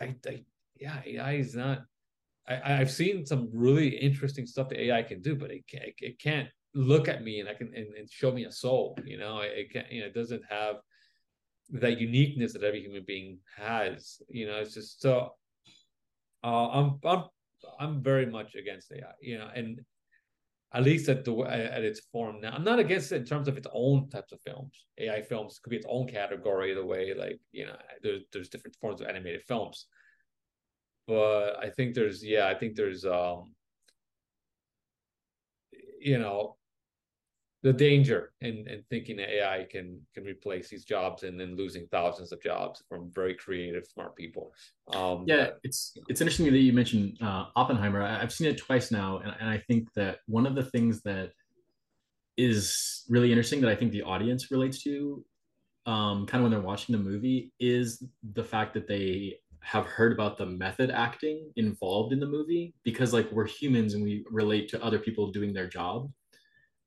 I, 0.00 0.14
I 0.26 0.44
yeah, 0.80 1.00
AI 1.04 1.32
is 1.34 1.54
not 1.54 1.84
I, 2.46 2.72
have 2.72 2.90
seen 2.90 3.24
some 3.24 3.48
really 3.52 3.88
interesting 3.88 4.46
stuff 4.46 4.68
that 4.68 4.80
AI 4.80 5.02
can 5.02 5.22
do, 5.22 5.34
but 5.34 5.50
it 5.50 5.66
can't, 5.66 5.84
it 5.98 6.18
can't 6.18 6.48
look 6.74 7.08
at 7.08 7.22
me 7.22 7.40
and 7.40 7.48
I 7.48 7.54
can 7.54 7.72
and, 7.74 7.94
and 7.94 8.10
show 8.10 8.32
me 8.32 8.44
a 8.44 8.52
soul. 8.52 8.98
You 9.04 9.18
know, 9.18 9.40
it 9.40 9.72
can't. 9.72 9.90
You 9.90 10.00
know, 10.00 10.06
it 10.06 10.14
doesn't 10.14 10.42
have 10.48 10.76
that 11.70 11.98
uniqueness 11.98 12.52
that 12.52 12.62
every 12.62 12.82
human 12.82 13.04
being 13.06 13.38
has. 13.56 14.20
You 14.28 14.46
know, 14.46 14.56
it's 14.56 14.74
just 14.74 15.00
so. 15.00 15.30
Uh, 16.42 16.68
I'm 16.68 16.98
I'm 17.04 17.24
I'm 17.80 18.02
very 18.02 18.26
much 18.26 18.54
against 18.54 18.92
AI. 18.92 19.12
You 19.22 19.38
know, 19.38 19.48
and 19.54 19.80
at 20.74 20.82
least 20.82 21.08
at 21.08 21.24
the 21.24 21.34
at 21.38 21.82
its 21.84 22.00
form 22.12 22.40
now. 22.40 22.52
I'm 22.52 22.64
not 22.64 22.78
against 22.78 23.12
it 23.12 23.16
in 23.16 23.24
terms 23.24 23.48
of 23.48 23.56
its 23.56 23.68
own 23.72 24.10
types 24.10 24.32
of 24.32 24.40
films. 24.42 24.84
AI 24.98 25.22
films 25.22 25.60
could 25.62 25.70
be 25.70 25.76
its 25.76 25.86
own 25.88 26.08
category. 26.08 26.74
The 26.74 26.84
way 26.84 27.14
like 27.14 27.40
you 27.52 27.66
know, 27.66 27.76
there's 28.02 28.24
there's 28.32 28.48
different 28.50 28.76
forms 28.80 29.00
of 29.00 29.06
animated 29.06 29.42
films 29.44 29.86
but 31.06 31.56
I 31.62 31.70
think 31.70 31.94
there's 31.94 32.24
yeah, 32.24 32.46
I 32.46 32.54
think 32.54 32.76
there's 32.76 33.04
um 33.04 33.54
you 36.00 36.18
know 36.18 36.56
the 37.64 37.72
danger 37.72 38.30
in, 38.42 38.68
in 38.68 38.84
thinking 38.90 39.16
that 39.16 39.30
AI 39.30 39.66
can 39.70 39.98
can 40.12 40.22
replace 40.22 40.68
these 40.68 40.84
jobs 40.84 41.22
and 41.22 41.40
then 41.40 41.56
losing 41.56 41.86
thousands 41.86 42.30
of 42.30 42.40
jobs 42.42 42.84
from 42.90 43.10
very 43.14 43.34
creative, 43.34 43.86
smart 43.86 44.14
people. 44.14 44.52
Um, 44.92 45.24
yeah, 45.26 45.44
but, 45.44 45.60
it's 45.64 45.96
it's 46.08 46.20
interesting 46.20 46.44
that 46.44 46.58
you 46.58 46.74
mentioned 46.74 47.16
uh, 47.22 47.46
Oppenheimer. 47.56 48.02
I, 48.02 48.20
have 48.20 48.32
seen 48.32 48.48
it 48.48 48.58
twice 48.58 48.90
now, 48.90 49.18
and, 49.18 49.34
and 49.40 49.48
I 49.48 49.58
think 49.66 49.88
that 49.94 50.18
one 50.26 50.46
of 50.46 50.54
the 50.54 50.62
things 50.62 51.00
that 51.02 51.30
is 52.36 53.04
really 53.08 53.30
interesting 53.30 53.62
that 53.62 53.70
I 53.70 53.76
think 53.76 53.92
the 53.92 54.02
audience 54.02 54.50
relates 54.50 54.82
to, 54.82 55.24
um, 55.86 56.26
kind 56.26 56.40
of 56.40 56.42
when 56.42 56.50
they're 56.50 56.68
watching 56.68 56.94
the 56.94 57.02
movie, 57.02 57.50
is 57.58 58.04
the 58.34 58.44
fact 58.44 58.74
that 58.74 58.86
they 58.86 59.38
have 59.64 59.86
heard 59.86 60.12
about 60.12 60.36
the 60.36 60.46
method 60.46 60.90
acting 60.90 61.50
involved 61.56 62.12
in 62.12 62.20
the 62.20 62.26
movie 62.26 62.74
because 62.84 63.12
like 63.12 63.30
we're 63.32 63.46
humans 63.46 63.94
and 63.94 64.04
we 64.04 64.24
relate 64.30 64.68
to 64.68 64.84
other 64.84 64.98
people 64.98 65.32
doing 65.32 65.52
their 65.52 65.66
job. 65.66 66.10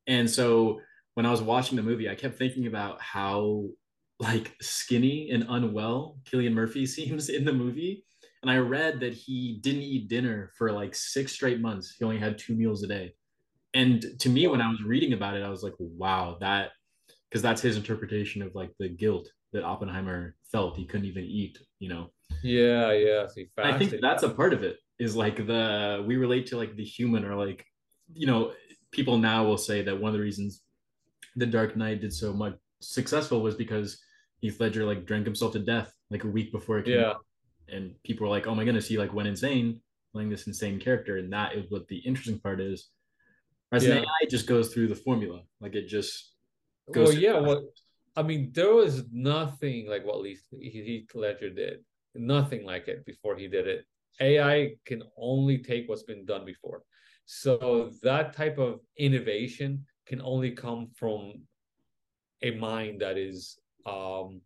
And 0.06 0.30
so 0.30 0.80
when 1.16 1.26
I 1.26 1.32
was 1.32 1.42
watching 1.42 1.76
the 1.76 1.84
movie, 1.84 2.10
I 2.10 2.16
kept 2.16 2.38
thinking 2.38 2.68
about 2.68 3.02
how 3.02 3.66
like 4.20 4.56
skinny 4.62 5.30
and 5.32 5.46
unwell 5.50 6.20
Cillian 6.26 6.54
Murphy 6.54 6.86
seems 6.98 7.30
in 7.30 7.46
the 7.46 7.54
movie. 7.54 8.06
And 8.44 8.52
I 8.52 8.58
read 8.58 9.00
that 9.00 9.14
he 9.14 9.58
didn't 9.62 9.82
eat 9.82 10.08
dinner 10.08 10.52
for 10.58 10.72
like 10.72 10.94
six 10.94 11.32
straight 11.32 11.60
months. 11.60 11.96
He 11.98 12.06
only 12.06 12.20
had 12.20 12.38
two 12.38 12.56
meals 12.56 12.84
a 12.84 12.88
day. 12.88 13.14
And 13.74 14.06
to 14.20 14.30
me, 14.30 14.48
when 14.48 14.62
I 14.62 14.70
was 14.70 14.84
reading 14.84 15.14
about 15.14 15.36
it, 15.36 15.44
I 15.44 15.50
was 15.50 15.64
like, 15.64 15.74
wow, 15.80 16.38
that 16.40 16.70
because 17.30 17.42
that's 17.42 17.62
his 17.62 17.76
interpretation 17.76 18.42
of 18.42 18.56
like 18.56 18.72
the 18.80 18.90
guilt 18.90 19.30
that 19.54 19.64
Oppenheimer 19.64 20.36
felt. 20.52 20.78
He 20.78 20.86
couldn't 20.86 21.08
even 21.08 21.24
eat, 21.24 21.58
you 21.80 21.90
know. 21.90 22.12
Yeah, 22.44 22.92
yeah. 22.92 23.28
See, 23.28 23.48
I 23.58 23.78
think 23.78 23.96
that's 24.02 24.24
a 24.24 24.30
part 24.30 24.54
of 24.54 24.64
it. 24.64 24.78
Is 25.00 25.16
like 25.16 25.46
the 25.46 26.04
we 26.08 26.18
relate 26.18 26.48
to 26.48 26.58
like 26.58 26.76
the 26.76 26.84
human 26.84 27.24
or 27.24 27.36
like 27.36 27.66
you 28.14 28.26
know 28.26 28.54
people 28.92 29.18
now 29.18 29.46
will 29.46 29.58
say 29.58 29.82
that 29.84 30.00
one 30.00 30.10
of 30.10 30.14
the 30.14 30.24
reasons 30.24 30.64
the 31.36 31.46
Dark 31.46 31.76
Knight 31.76 32.02
did 32.02 32.14
so 32.14 32.34
much 32.34 32.56
successful 32.82 33.42
was 33.42 33.56
because 33.56 34.02
Heath 34.40 34.60
Ledger 34.60 34.86
like 34.86 35.06
drank 35.06 35.26
himself 35.26 35.54
to 35.54 35.60
death 35.60 35.94
like 36.10 36.24
a 36.24 36.28
week 36.28 36.52
before 36.52 36.80
it 36.80 36.86
came 36.86 37.00
yeah. 37.00 37.10
out, 37.10 37.26
and 37.70 37.96
people 38.04 38.28
were 38.28 38.36
like, 38.36 38.48
"Oh 38.48 38.56
my 38.56 38.64
goodness, 38.64 38.88
he 38.88 38.98
like 38.98 39.14
went 39.14 39.28
insane 39.28 39.82
playing 40.14 40.30
this 40.30 40.48
insane 40.48 40.80
character," 40.80 41.18
and 41.18 41.32
that 41.34 41.56
is 41.56 41.66
what 41.70 41.88
the 41.88 41.98
interesting 41.98 42.40
part 42.40 42.60
is. 42.60 42.90
Whereas 43.70 43.86
yeah. 43.86 43.96
AI 43.96 44.30
just 44.30 44.48
goes 44.48 44.74
through 44.74 44.88
the 44.88 44.96
formula, 44.96 45.42
like 45.60 45.76
it 45.76 45.88
just 45.88 46.34
goes. 46.92 47.10
Well, 47.10 47.18
yeah, 47.18 47.40
well, 47.40 47.64
I 48.18 48.24
mean, 48.24 48.52
there 48.54 48.74
was 48.74 49.04
nothing 49.12 49.88
like 49.88 50.06
what 50.06 50.26
Heath 50.26 51.12
Ledger 51.14 51.52
did 51.52 51.80
nothing 52.18 52.66
like 52.66 52.88
it 52.88 53.06
before 53.06 53.38
he 53.38 53.48
did 53.48 53.68
it. 53.68 53.86
AI 54.20 54.76
can 54.86 55.04
only 55.18 55.60
take 55.60 55.88
what's 55.88 56.04
been 56.04 56.26
done 56.26 56.46
before. 56.46 56.84
So 57.26 57.92
that 58.04 58.36
type 58.36 58.58
of 58.58 58.80
innovation 58.98 59.86
can 60.06 60.22
only 60.22 60.52
come 60.52 60.90
from 60.96 61.34
a 62.42 62.52
mind 62.52 63.02
that 63.02 63.18
is 63.18 63.60
um, 63.86 64.42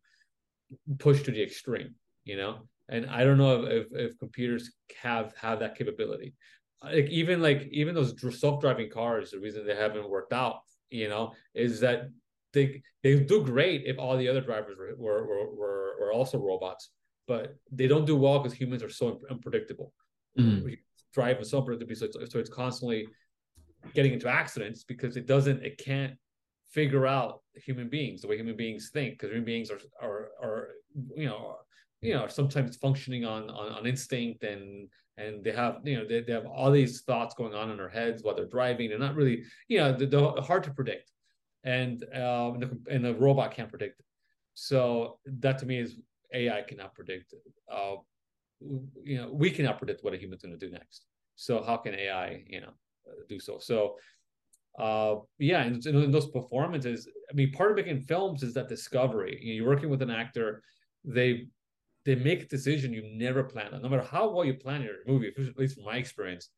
pushed 1.00 1.25
to 1.25 1.32
the 1.32 1.42
extreme, 1.42 1.96
you 2.25 2.38
know. 2.38 2.68
And 2.90 3.06
I 3.06 3.24
don't 3.24 3.38
know 3.38 3.63
if, 3.63 3.72
if, 3.72 4.12
if 4.12 4.20
computers 4.20 4.72
have 5.01 5.34
have 5.40 5.60
that 5.60 5.78
capability. 5.78 6.34
Like 6.84 7.08
even 7.10 7.42
like 7.42 7.70
even 7.72 7.96
those 7.96 8.16
self 8.40 8.60
driving 8.60 8.90
cars, 8.90 9.32
the 9.32 9.40
reason 9.40 9.66
they 9.66 9.75
haven't 9.75 10.10
worked 10.10 10.34
out, 10.34 10.62
you 10.90 11.08
know, 11.08 11.34
is 11.54 11.80
that 11.82 12.10
they 12.53 12.81
they 13.03 13.20
do 13.20 13.43
great 13.43 13.84
if 13.86 13.98
all 13.98 14.17
the 14.17 14.27
other 14.27 14.41
drivers 14.41 14.77
were 14.77 14.96
were 14.98 15.55
were, 15.55 15.96
were 16.00 16.13
also 16.13 16.38
robots, 16.38 16.89
but 17.27 17.55
they 17.72 17.88
don't 17.88 18.05
do 18.05 18.15
well 18.15 18.39
because 18.39 18.58
humans 18.58 18.84
are 18.84 18.89
so 18.89 19.20
unpredictable. 19.29 19.93
Mm-hmm. 20.38 20.74
Drive 21.13 21.46
so 21.46 21.62
unpredictably, 21.62 21.98
so 21.98 22.05
it's, 22.05 22.31
so 22.31 22.39
it's 22.39 22.50
constantly 22.50 23.08
getting 23.93 24.13
into 24.13 24.27
accidents 24.27 24.84
because 24.84 25.17
it 25.17 25.25
doesn't 25.25 25.63
it 25.63 25.77
can't 25.77 26.13
figure 26.70 27.05
out 27.05 27.41
human 27.55 27.89
beings 27.89 28.22
the 28.22 28.27
way 28.27 28.38
human 28.38 28.55
beings 28.55 28.91
think 28.93 29.13
because 29.13 29.29
human 29.29 29.43
beings 29.43 29.70
are 29.70 29.79
are 30.01 30.29
are 30.41 30.67
you 31.15 31.25
know 31.25 31.58
you 32.01 32.13
know 32.13 32.27
sometimes 32.27 32.77
functioning 32.77 33.25
on, 33.25 33.50
on 33.50 33.72
on 33.74 33.86
instinct 33.86 34.43
and 34.43 34.88
and 35.17 35.43
they 35.43 35.51
have 35.51 35.79
you 35.84 35.98
know 35.98 36.08
they, 36.08 36.22
they 36.22 36.31
have 36.31 36.46
all 36.46 36.72
these 36.72 37.01
thoughts 37.01 37.36
going 37.36 37.53
on 37.53 37.70
in 37.72 37.77
their 37.77 37.89
heads 37.89 38.24
while 38.24 38.36
they're 38.36 38.46
driving 38.46 38.89
they're 38.89 39.00
not 39.00 39.15
really 39.15 39.43
you 39.67 39.77
know 39.77 39.91
they're, 39.91 40.08
they're 40.08 40.41
hard 40.41 40.63
to 40.63 40.72
predict 40.72 41.12
and 41.63 42.03
um 42.15 42.56
and 42.56 42.63
the, 42.63 42.91
and 42.91 43.06
the 43.06 43.15
robot 43.15 43.53
can't 43.53 43.70
predict 43.70 44.00
it. 44.00 44.06
So 44.53 45.20
that 45.25 45.58
to 45.60 45.65
me 45.65 45.80
is 45.80 45.96
ai 46.34 46.62
cannot 46.62 46.94
predict 46.96 47.34
uh 47.72 47.96
you 49.03 49.18
know 49.18 49.30
we 49.32 49.50
cannot 49.51 49.77
predict 49.77 50.03
what 50.03 50.13
a 50.13 50.18
human's 50.18 50.41
going 50.41 50.58
to 50.58 50.65
do 50.65 50.72
next. 50.72 51.06
So 51.36 51.63
how 51.63 51.77
can 51.77 51.96
ai 51.96 52.44
you 52.48 52.62
know 52.62 52.74
do 53.30 53.39
so? 53.39 53.60
So 53.60 53.98
uh 54.80 55.15
yeah 55.38 55.63
and, 55.63 55.86
and 55.86 56.13
those 56.13 56.30
performances 56.30 57.06
i 57.30 57.34
mean 57.34 57.51
part 57.51 57.72
of 57.72 57.75
making 57.75 58.00
films 58.00 58.41
is 58.41 58.53
that 58.53 58.70
discovery. 58.70 59.38
You 59.41 59.53
know, 59.53 59.58
you're 59.58 59.74
working 59.74 59.89
with 59.89 60.01
an 60.01 60.10
actor 60.10 60.63
they 61.03 61.48
they 62.06 62.15
make 62.15 62.44
a 62.44 62.48
decision 62.48 62.94
you 62.94 63.03
never 63.13 63.44
plan 63.44 63.74
on. 63.74 63.82
No 63.82 63.89
matter 63.89 64.01
how 64.03 64.30
well 64.30 64.46
you 64.46 64.56
plan 64.56 64.82
your 64.82 64.96
movie 65.06 65.27
at 65.27 65.58
least 65.58 65.75
from 65.75 65.86
my 65.86 65.98
experience 65.98 66.50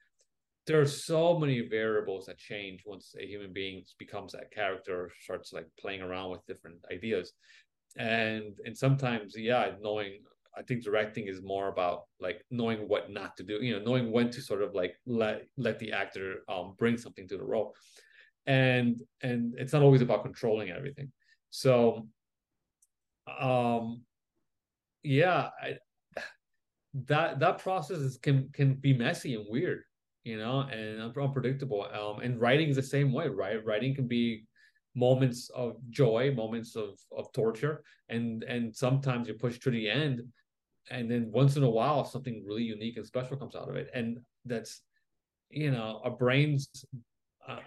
there 0.65 0.79
are 0.79 0.86
so 0.86 1.38
many 1.38 1.67
variables 1.67 2.25
that 2.25 2.38
change 2.38 2.84
once 2.86 3.15
a 3.20 3.25
human 3.25 3.51
being 3.51 3.84
becomes 4.00 4.32
that 4.32 4.51
character 4.51 5.12
starts 5.22 5.51
like 5.51 5.67
playing 5.79 6.01
around 6.01 6.32
with 6.32 6.46
different 6.48 6.77
ideas. 6.91 7.34
And 7.98 8.58
and 8.65 8.75
sometimes 8.75 9.36
yeah 9.38 9.72
knowing 9.82 10.20
I 10.55 10.62
think 10.62 10.84
directing 10.84 11.27
is 11.27 11.41
more 11.41 11.67
about 11.67 12.03
like 12.20 12.43
knowing 12.51 12.88
what 12.88 13.12
not 13.12 13.36
to 13.38 13.43
do, 13.43 13.55
you 13.62 13.74
know, 13.74 13.84
knowing 13.84 14.12
when 14.12 14.29
to 14.32 14.41
sort 14.41 14.62
of 14.62 14.75
like 14.75 14.96
let 15.05 15.48
let 15.58 15.79
the 15.79 15.91
actor 15.91 16.38
um, 16.48 16.75
bring 16.77 16.98
something 16.98 17.27
to 17.27 17.38
the 17.38 17.43
role, 17.43 17.75
and 18.46 19.01
and 19.22 19.55
it's 19.58 19.74
not 19.74 19.82
always 19.82 20.01
about 20.01 20.24
controlling 20.24 20.70
everything. 20.70 21.12
So, 21.50 22.08
um, 23.39 24.03
yeah, 25.01 25.50
I, 25.62 25.77
that 27.08 27.39
that 27.39 27.60
process 27.60 27.98
is, 27.98 28.17
can 28.17 28.50
can 28.53 28.75
be 28.75 28.93
messy 28.93 29.34
and 29.34 29.46
weird, 29.50 29.84
you 30.24 30.38
know, 30.38 30.62
and 30.62 31.01
unpredictable. 31.01 31.88
Um, 31.94 32.22
and 32.22 32.39
writing 32.39 32.70
is 32.70 32.75
the 32.75 32.84
same 32.84 33.12
way, 33.12 33.27
right? 33.27 33.63
Writing 33.65 33.96
can 33.96 34.08
be 34.08 34.46
moments 34.96 35.50
of 35.56 35.75
joy, 35.89 36.34
moments 36.36 36.75
of 36.75 37.00
of 37.15 37.32
torture, 37.34 37.84
and 38.10 38.44
and 38.44 38.75
sometimes 38.75 39.27
you 39.27 39.34
push 39.34 39.60
to 39.60 39.72
the 39.72 39.89
end 39.89 40.22
and 40.89 41.10
then 41.10 41.32
once 41.32 41.56
in 41.56 41.63
a 41.63 41.70
while 41.70 42.03
something 42.03 42.44
really 42.46 42.63
unique 42.63 42.98
and 42.98 43.06
special 43.06 43.38
comes 43.38 43.56
out 43.56 43.70
of 43.70 43.75
it 43.75 43.89
and 43.94 44.20
that's 44.46 44.82
you 45.50 45.72
know 45.72 46.01
our 46.03 46.12
brains 46.12 46.68
uh, 47.48 47.60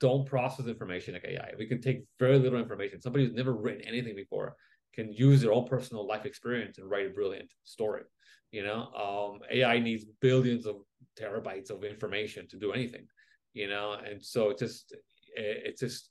don't 0.00 0.26
process 0.26 0.66
information 0.66 1.14
like 1.14 1.24
ai 1.24 1.52
we 1.58 1.66
can 1.66 1.80
take 1.80 2.04
very 2.18 2.38
little 2.38 2.58
information 2.58 3.00
somebody 3.00 3.24
who's 3.24 3.34
never 3.34 3.54
written 3.54 3.82
anything 3.82 4.14
before 4.14 4.56
can 4.94 5.12
use 5.12 5.42
their 5.42 5.52
own 5.52 5.66
personal 5.66 6.06
life 6.06 6.24
experience 6.24 6.78
and 6.78 6.90
write 6.90 7.06
a 7.06 7.10
brilliant 7.10 7.50
story 7.64 8.02
you 8.50 8.64
know 8.64 8.88
um, 8.94 9.40
ai 9.50 9.78
needs 9.78 10.06
billions 10.20 10.66
of 10.66 10.76
terabytes 11.18 11.70
of 11.70 11.84
information 11.84 12.46
to 12.48 12.56
do 12.56 12.72
anything 12.72 13.06
you 13.54 13.68
know 13.68 13.96
and 14.04 14.22
so 14.22 14.50
it's 14.50 14.60
just 14.60 14.94
it's 15.34 15.80
just 15.80 16.10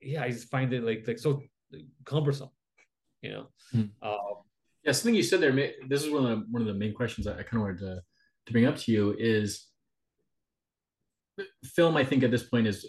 yeah 0.00 0.22
i 0.22 0.30
just 0.30 0.50
find 0.50 0.72
it 0.72 0.84
like 0.84 1.04
like 1.06 1.18
so 1.18 1.40
cumbersome 2.04 2.50
you 3.22 3.30
know 3.30 3.46
mm. 3.74 3.88
um, 4.02 4.42
yeah, 4.84 4.92
something 4.92 5.14
you 5.14 5.22
said 5.22 5.40
there. 5.40 5.52
This 5.88 6.04
is 6.04 6.10
one 6.10 6.26
of 6.26 6.30
the, 6.30 6.46
one 6.50 6.62
of 6.62 6.68
the 6.68 6.74
main 6.74 6.94
questions 6.94 7.26
I, 7.26 7.32
I 7.32 7.42
kind 7.42 7.56
of 7.56 7.60
wanted 7.62 7.78
to 7.78 8.00
to 8.46 8.52
bring 8.52 8.66
up 8.66 8.76
to 8.76 8.92
you 8.92 9.14
is 9.18 9.68
film. 11.64 11.96
I 11.96 12.04
think 12.04 12.24
at 12.24 12.30
this 12.30 12.42
point 12.42 12.66
is 12.66 12.86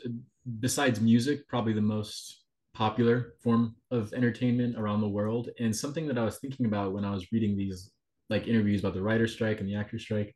besides 0.60 1.00
music 1.00 1.48
probably 1.48 1.74
the 1.74 1.82
most 1.82 2.42
popular 2.74 3.36
form 3.44 3.76
of 3.92 4.12
entertainment 4.14 4.78
around 4.78 5.02
the 5.02 5.08
world. 5.08 5.50
And 5.60 5.76
something 5.76 6.08
that 6.08 6.18
I 6.18 6.26
was 6.26 6.40
thinking 6.40 6.66
about 6.66 6.94
when 6.94 7.06
I 7.06 7.12
was 7.12 7.32
reading 7.32 7.56
these 7.56 7.92
like 8.30 8.48
interviews 8.48 8.80
about 8.80 8.96
the 8.96 9.04
writer 9.04 9.28
strike 9.28 9.60
and 9.60 9.70
the 9.70 9.76
actor 9.76 10.00
strike 10.00 10.36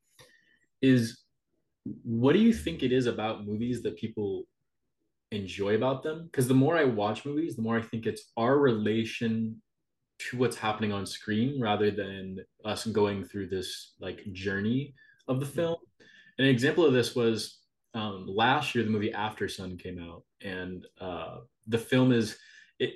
is 0.81 1.19
what 2.03 2.33
do 2.33 2.39
you 2.39 2.53
think 2.53 2.83
it 2.83 2.91
is 2.91 3.05
about 3.05 3.45
movies 3.45 3.81
that 3.83 3.97
people 3.97 4.43
enjoy 5.31 5.75
about 5.75 6.03
them? 6.03 6.25
Because 6.25 6.47
the 6.47 6.53
more 6.53 6.77
I 6.77 6.83
watch 6.83 7.25
movies, 7.25 7.55
the 7.55 7.61
more 7.61 7.77
I 7.77 7.81
think 7.81 8.05
it's 8.05 8.31
our 8.35 8.57
relation 8.57 9.61
to 10.19 10.37
what's 10.37 10.57
happening 10.57 10.91
on 10.91 11.05
screen 11.05 11.61
rather 11.61 11.91
than 11.91 12.39
us 12.65 12.85
going 12.87 13.23
through 13.23 13.47
this 13.47 13.93
like 13.99 14.21
journey 14.33 14.93
of 15.27 15.39
the 15.39 15.45
film. 15.45 15.77
And 16.37 16.47
an 16.47 16.53
example 16.53 16.85
of 16.85 16.93
this 16.93 17.15
was 17.15 17.59
um, 17.93 18.25
last 18.27 18.75
year 18.75 18.83
the 18.83 18.89
movie 18.89 19.11
Aftersun 19.11 19.81
came 19.81 19.99
out, 19.99 20.23
and 20.41 20.85
uh, 20.99 21.37
the 21.67 21.77
film 21.77 22.11
is 22.11 22.37
it 22.79 22.93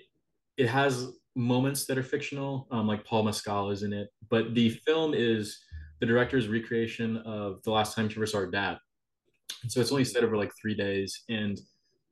it 0.57 0.67
has 0.67 1.11
moments 1.35 1.85
that 1.85 1.97
are 1.97 2.03
fictional, 2.03 2.67
um, 2.71 2.87
like 2.87 3.05
Paul 3.05 3.23
Mescal 3.23 3.71
is 3.71 3.83
in 3.83 3.93
it, 3.93 4.09
but 4.29 4.53
the 4.53 4.69
film 4.69 5.13
is 5.15 5.59
the 6.01 6.07
director's 6.07 6.47
recreation 6.47 7.17
of 7.17 7.61
the 7.63 7.71
last 7.71 7.95
time 7.95 8.09
she 8.09 8.17
ever 8.17 8.25
saw 8.25 8.39
her 8.39 8.47
dad. 8.47 8.77
And 9.61 9.71
so 9.71 9.79
it's 9.79 9.91
only 9.91 10.03
set 10.03 10.23
over 10.23 10.35
like 10.35 10.51
three 10.59 10.73
days, 10.73 11.23
and 11.29 11.59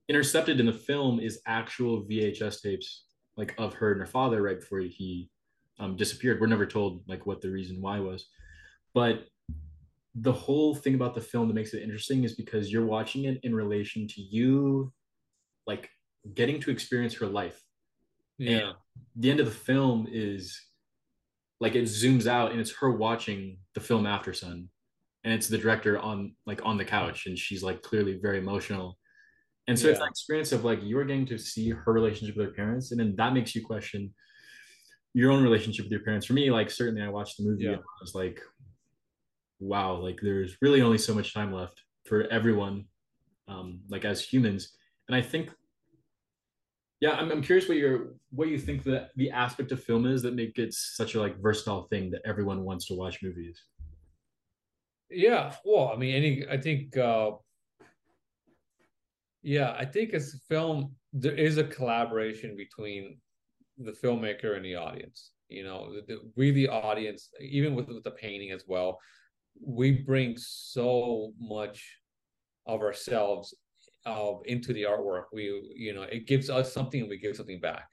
intercepted 0.07 0.59
in 0.59 0.67
the 0.67 0.73
film 0.73 1.19
is 1.19 1.41
actual 1.47 2.03
VHS 2.05 2.61
tapes 2.61 3.05
like 3.35 3.55
of 3.57 3.73
her 3.73 3.91
and 3.91 3.99
her 3.99 4.07
father 4.07 4.41
right 4.41 4.59
before 4.59 4.79
he 4.79 5.29
um, 5.79 5.95
disappeared. 5.95 6.39
We're 6.39 6.47
never 6.47 6.65
told 6.65 7.01
like 7.07 7.25
what 7.25 7.41
the 7.41 7.49
reason 7.49 7.81
why 7.81 7.99
was, 7.99 8.27
but 8.93 9.25
the 10.15 10.31
whole 10.31 10.75
thing 10.75 10.95
about 10.95 11.15
the 11.15 11.21
film 11.21 11.47
that 11.47 11.53
makes 11.53 11.73
it 11.73 11.83
interesting 11.83 12.23
is 12.23 12.35
because 12.35 12.71
you're 12.71 12.85
watching 12.85 13.25
it 13.25 13.39
in 13.43 13.55
relation 13.55 14.07
to 14.07 14.21
you, 14.21 14.91
like 15.65 15.89
getting 16.33 16.59
to 16.61 16.71
experience 16.71 17.15
her 17.15 17.27
life. 17.27 17.59
Yeah. 18.37 18.57
And 18.57 18.73
the 19.15 19.31
end 19.31 19.39
of 19.39 19.45
the 19.45 19.51
film 19.51 20.07
is 20.11 20.59
like 21.59 21.75
it 21.75 21.85
zooms 21.85 22.27
out 22.27 22.51
and 22.51 22.59
it's 22.59 22.75
her 22.77 22.91
watching 22.91 23.57
the 23.73 23.81
film 23.81 24.05
Aftersun 24.05 24.67
and 25.23 25.33
it's 25.33 25.47
the 25.47 25.57
director 25.57 25.99
on 25.99 26.35
like 26.45 26.61
on 26.63 26.77
the 26.77 26.85
couch 26.85 27.25
and 27.25 27.37
she's 27.37 27.63
like 27.63 27.81
clearly 27.81 28.19
very 28.21 28.39
emotional 28.39 28.97
and 29.69 29.77
so 29.77 29.85
yeah. 29.85 29.91
it's 29.91 29.99
that 29.99 30.09
experience 30.09 30.51
of 30.51 30.65
like 30.65 30.79
you're 30.81 31.05
getting 31.05 31.27
to 31.27 31.37
see 31.37 31.69
her 31.69 31.93
relationship 31.93 32.35
with 32.35 32.47
her 32.47 32.53
parents, 32.53 32.89
and 32.89 32.99
then 32.99 33.13
that 33.17 33.33
makes 33.33 33.53
you 33.53 33.63
question 33.63 34.11
your 35.13 35.31
own 35.31 35.43
relationship 35.43 35.85
with 35.85 35.91
your 35.91 36.01
parents. 36.01 36.25
For 36.25 36.33
me, 36.33 36.49
like 36.49 36.71
certainly 36.71 37.03
I 37.03 37.09
watched 37.09 37.37
the 37.37 37.43
movie 37.43 37.65
yeah. 37.65 37.73
and 37.73 37.79
I 37.79 38.01
was 38.01 38.15
like, 38.15 38.41
wow, 39.59 39.93
like 39.93 40.17
there's 40.23 40.57
really 40.63 40.81
only 40.81 40.97
so 40.97 41.13
much 41.13 41.35
time 41.35 41.53
left 41.53 41.83
for 42.07 42.23
everyone, 42.31 42.85
um, 43.47 43.81
like 43.89 44.05
as 44.05 44.23
humans. 44.23 44.75
And 45.07 45.15
I 45.15 45.21
think 45.21 45.51
yeah, 46.99 47.11
I'm, 47.11 47.31
I'm 47.31 47.41
curious 47.41 47.67
what 47.67 47.77
your 47.77 48.13
what 48.31 48.49
you 48.49 48.59
think 48.59 48.83
that 48.83 49.09
the 49.15 49.31
aspect 49.31 49.71
of 49.71 49.83
film 49.83 50.05
is 50.05 50.21
that 50.23 50.35
make 50.35 50.57
it 50.57 50.73
such 50.73 51.15
a 51.15 51.21
like 51.21 51.39
versatile 51.39 51.83
thing 51.83 52.11
that 52.11 52.21
everyone 52.25 52.63
wants 52.63 52.87
to 52.87 52.93
watch 52.93 53.23
movies. 53.23 53.61
Yeah, 55.09 55.53
well, 55.63 55.91
I 55.93 55.97
mean, 55.97 56.13
any 56.13 56.45
I 56.49 56.57
think 56.57 56.97
uh 56.97 57.31
yeah, 59.41 59.75
I 59.77 59.85
think 59.85 60.13
as 60.13 60.41
film, 60.49 60.93
there 61.13 61.35
is 61.35 61.57
a 61.57 61.63
collaboration 61.63 62.57
between 62.57 63.17
the 63.77 63.93
filmmaker 63.93 64.57
and 64.57 64.65
the 64.65 64.75
audience. 64.75 65.31
You 65.47 65.63
know, 65.63 65.93
the, 66.05 66.19
we 66.35 66.51
the 66.51 66.67
audience, 66.67 67.29
even 67.39 67.73
with, 67.73 67.87
with 67.87 68.03
the 68.03 68.11
painting 68.11 68.51
as 68.51 68.65
well, 68.67 68.99
we 69.65 69.91
bring 69.91 70.35
so 70.37 71.31
much 71.39 71.97
of 72.67 72.81
ourselves 72.81 73.55
uh, 74.05 74.33
into 74.45 74.73
the 74.73 74.83
artwork. 74.83 75.25
We, 75.33 75.73
you 75.75 75.93
know, 75.93 76.03
it 76.03 76.27
gives 76.27 76.49
us 76.49 76.73
something, 76.73 77.01
and 77.01 77.09
we 77.09 77.17
give 77.17 77.35
something 77.35 77.59
back. 77.59 77.89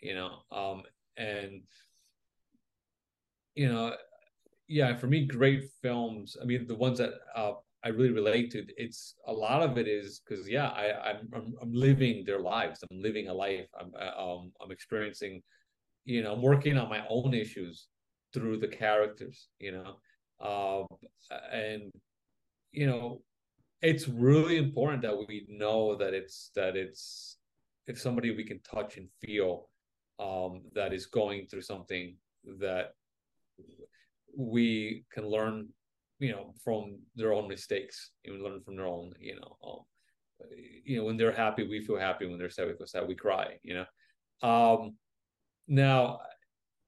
You 0.00 0.14
know, 0.14 0.38
um, 0.52 0.82
and 1.16 1.62
you 3.54 3.68
know, 3.72 3.94
yeah, 4.68 4.94
for 4.96 5.06
me, 5.06 5.26
great 5.26 5.64
films. 5.82 6.36
I 6.40 6.44
mean, 6.44 6.66
the 6.66 6.74
ones 6.74 6.98
that 6.98 7.12
uh, 7.34 7.52
I 7.84 7.88
really 7.90 8.10
relate 8.10 8.50
to. 8.52 8.64
It's 8.76 9.14
a 9.26 9.32
lot 9.32 9.62
of 9.62 9.78
it 9.78 9.86
is 9.86 10.20
because 10.20 10.48
yeah, 10.48 10.68
I 10.68 11.10
I'm, 11.10 11.28
I'm, 11.32 11.54
I'm 11.62 11.72
living 11.72 12.24
their 12.26 12.40
lives. 12.40 12.82
I'm 12.90 13.00
living 13.00 13.28
a 13.28 13.34
life. 13.34 13.68
I'm 13.78 13.92
uh, 13.98 14.20
um 14.20 14.52
I'm 14.60 14.72
experiencing, 14.72 15.42
you 16.04 16.22
know, 16.22 16.32
I'm 16.32 16.42
working 16.42 16.76
on 16.78 16.88
my 16.88 17.04
own 17.08 17.32
issues 17.32 17.86
through 18.34 18.58
the 18.58 18.68
characters. 18.68 19.48
You 19.60 19.72
know, 19.72 19.96
um 20.44 20.86
and 21.52 21.92
you 22.72 22.86
know, 22.86 23.22
it's 23.82 24.08
really 24.08 24.56
important 24.56 25.02
that 25.02 25.16
we 25.16 25.46
know 25.48 25.96
that 25.96 26.14
it's 26.14 26.50
that 26.54 26.76
it's 26.76 27.36
it's 27.86 28.02
somebody 28.02 28.34
we 28.34 28.44
can 28.44 28.60
touch 28.60 28.96
and 28.96 29.08
feel 29.20 29.68
um, 30.18 30.62
that 30.74 30.92
is 30.92 31.06
going 31.06 31.46
through 31.46 31.62
something 31.62 32.16
that 32.58 32.94
we 34.36 35.04
can 35.12 35.26
learn, 35.26 35.68
you 36.18 36.32
know, 36.32 36.54
from 36.64 36.98
their 37.14 37.32
own 37.32 37.48
mistakes 37.48 38.10
and 38.24 38.42
learn 38.42 38.60
from 38.62 38.76
their 38.76 38.86
own, 38.86 39.12
you 39.20 39.36
know, 39.36 39.56
um, 39.64 39.80
you 40.84 40.98
know, 40.98 41.04
when 41.04 41.16
they're 41.16 41.32
happy, 41.32 41.66
we 41.66 41.80
feel 41.80 41.98
happy. 41.98 42.26
When 42.26 42.38
they're 42.38 42.50
sad, 42.50 42.66
we 42.68 42.74
feel 42.74 42.86
sad. 42.86 43.08
We 43.08 43.14
cry, 43.14 43.58
you 43.62 43.74
know. 43.74 43.86
Um, 44.48 44.96
now, 45.68 46.20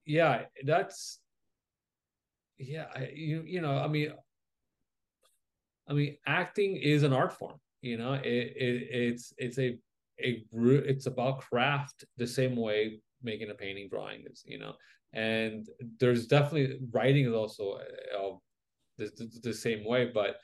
yeah, 0.05 0.43
that's 0.65 1.21
yeah, 2.59 2.87
I, 2.95 3.11
you 3.15 3.43
you 3.47 3.61
know, 3.61 3.79
I 3.79 3.89
mean, 3.89 4.13
I 5.89 5.93
mean, 5.95 6.17
acting 6.27 6.77
is 6.77 7.03
an 7.03 7.13
art 7.13 7.33
form. 7.33 7.59
You 7.81 7.97
know, 7.97 8.15
it, 8.15 8.25
it 8.25 8.89
it's 8.91 9.33
it's 9.39 9.59
a 9.59 9.79
a 10.21 10.45
it's 10.53 11.07
about 11.07 11.41
craft 11.41 12.05
the 12.17 12.27
same 12.27 12.57
way 12.57 13.01
making 13.23 13.51
a 13.51 13.55
painting 13.55 13.89
drawing 13.89 14.25
is. 14.31 14.43
You 14.47 14.59
know, 14.59 14.75
and 15.13 15.67
there's 15.99 16.27
definitely 16.27 16.79
writing 16.91 17.27
is 17.27 17.33
also 17.33 17.79
uh, 18.19 18.37
the, 18.99 19.11
the, 19.17 19.41
the 19.43 19.55
same 19.55 19.85
way, 19.85 20.11
but 20.13 20.37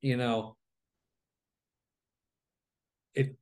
you 0.00 0.16
know, 0.16 0.56
it 3.14 3.36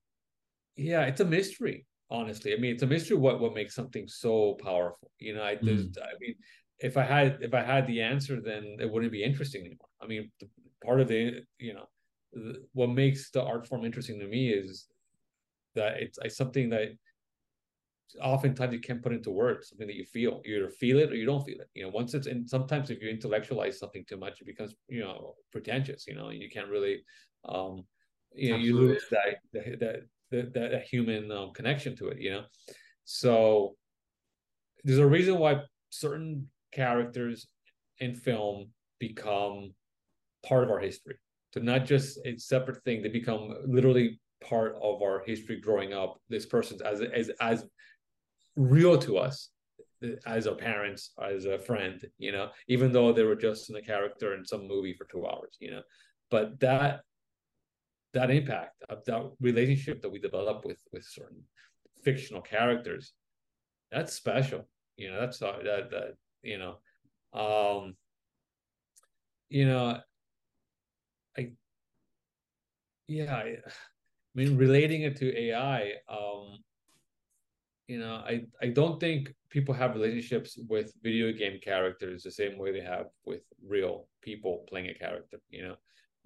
yeah, 0.76 1.02
it's 1.02 1.20
a 1.20 1.24
mystery 1.24 1.86
honestly. 2.10 2.54
I 2.54 2.56
mean, 2.58 2.72
it's 2.72 2.82
a 2.82 2.86
mystery 2.86 3.16
what 3.16 3.40
what 3.40 3.54
makes 3.54 3.74
something 3.74 4.06
so 4.06 4.56
powerful. 4.62 5.10
You 5.18 5.34
know, 5.34 5.42
I 5.42 5.56
mm. 5.56 5.98
I 5.98 6.18
mean, 6.20 6.34
if 6.80 6.96
I 6.96 7.02
had 7.02 7.38
if 7.40 7.54
I 7.54 7.62
had 7.62 7.86
the 7.86 8.02
answer, 8.02 8.40
then 8.40 8.76
it 8.80 8.90
wouldn't 8.90 9.12
be 9.12 9.22
interesting 9.22 9.62
anymore. 9.62 9.88
I 10.00 10.06
mean, 10.06 10.30
part 10.84 11.00
of 11.00 11.08
the 11.08 11.42
you 11.58 11.74
know 11.74 11.86
the, 12.32 12.64
what 12.72 12.90
makes 12.90 13.30
the 13.30 13.42
art 13.42 13.66
form 13.66 13.84
interesting 13.84 14.18
to 14.20 14.26
me 14.26 14.50
is 14.50 14.86
that 15.74 16.00
it's, 16.00 16.18
it's 16.22 16.36
something 16.36 16.70
that 16.70 16.88
oftentimes 18.22 18.72
you 18.72 18.80
can't 18.80 19.02
put 19.02 19.12
into 19.12 19.30
words 19.30 19.68
something 19.68 19.86
that 19.86 19.96
you 19.96 20.04
feel. 20.04 20.40
You 20.44 20.56
either 20.56 20.70
feel 20.70 20.98
it 20.98 21.10
or 21.10 21.14
you 21.14 21.26
don't 21.26 21.44
feel 21.44 21.60
it. 21.60 21.68
You 21.74 21.84
know 21.84 21.90
once 21.90 22.14
it's 22.14 22.26
in 22.26 22.46
sometimes 22.46 22.90
if 22.90 23.02
you 23.02 23.08
intellectualize 23.08 23.78
something 23.78 24.04
too 24.08 24.16
much 24.16 24.40
it 24.40 24.46
becomes 24.46 24.74
you 24.88 25.00
know 25.00 25.34
pretentious 25.52 26.06
you 26.06 26.14
know 26.14 26.30
you 26.30 26.48
can't 26.48 26.68
really 26.68 27.02
um 27.48 27.84
you 28.34 28.50
know 28.50 28.56
Absolutely. 28.56 28.66
you 28.66 28.76
lose 28.76 29.04
that 29.10 29.78
that 29.80 30.00
that, 30.30 30.54
that 30.54 30.82
human 30.82 31.30
um, 31.30 31.52
connection 31.54 31.96
to 31.96 32.08
it 32.08 32.18
you 32.20 32.30
know? 32.30 32.44
So 33.04 33.76
there's 34.84 34.98
a 34.98 35.06
reason 35.06 35.38
why 35.38 35.62
certain 35.90 36.48
characters 36.72 37.46
in 37.98 38.14
film 38.14 38.70
become 38.98 39.72
part 40.46 40.64
of 40.64 40.70
our 40.70 40.78
history. 40.78 41.16
to 41.52 41.60
not 41.60 41.86
just 41.86 42.18
a 42.26 42.36
separate 42.38 42.82
thing, 42.84 43.02
they 43.02 43.08
become 43.08 43.54
literally 43.66 44.20
part 44.46 44.76
of 44.82 45.02
our 45.02 45.22
history 45.26 45.60
growing 45.60 45.92
up. 45.92 46.20
This 46.28 46.46
person's 46.46 46.82
as 46.82 47.00
as 47.00 47.30
as 47.40 47.64
real 48.56 48.98
to 48.98 49.18
us 49.18 49.50
as 50.26 50.46
a 50.46 50.54
parents, 50.54 51.12
as 51.22 51.44
a 51.44 51.58
friend, 51.58 52.04
you 52.18 52.32
know, 52.32 52.50
even 52.68 52.92
though 52.92 53.12
they 53.12 53.24
were 53.24 53.36
just 53.36 53.68
in 53.70 53.76
a 53.76 53.82
character 53.82 54.34
in 54.34 54.44
some 54.44 54.68
movie 54.68 54.94
for 54.94 55.04
two 55.06 55.26
hours, 55.26 55.56
you 55.60 55.70
know. 55.70 55.82
But 56.30 56.60
that 56.60 57.00
that 58.14 58.30
impact 58.30 58.82
of 58.88 59.04
that 59.04 59.30
relationship 59.40 60.00
that 60.02 60.10
we 60.10 60.18
develop 60.18 60.64
with 60.64 60.78
with 60.92 61.04
certain 61.04 61.42
fictional 62.04 62.42
characters, 62.42 63.12
that's 63.90 64.12
special. 64.12 64.68
You 64.96 65.10
know, 65.10 65.20
that's 65.20 65.38
that 65.38 65.88
that 65.90 66.14
you 66.42 66.58
know, 66.58 66.78
um, 67.32 67.96
you 69.48 69.66
know, 69.66 69.98
I 71.38 71.52
yeah, 73.06 73.36
I, 73.36 73.56
I 73.64 74.34
mean, 74.34 74.56
relating 74.56 75.02
it 75.02 75.16
to 75.16 75.36
AI, 75.36 75.92
um, 76.10 76.58
you 77.86 77.98
know, 77.98 78.16
I 78.16 78.44
I 78.60 78.68
don't 78.68 79.00
think 79.00 79.32
people 79.48 79.74
have 79.74 79.94
relationships 79.94 80.58
with 80.68 80.92
video 81.02 81.32
game 81.32 81.58
characters 81.62 82.22
the 82.22 82.30
same 82.30 82.58
way 82.58 82.72
they 82.72 82.82
have 82.82 83.06
with 83.24 83.42
real 83.66 84.08
people 84.22 84.66
playing 84.68 84.90
a 84.90 84.94
character. 84.94 85.38
You 85.48 85.68
know, 85.68 85.76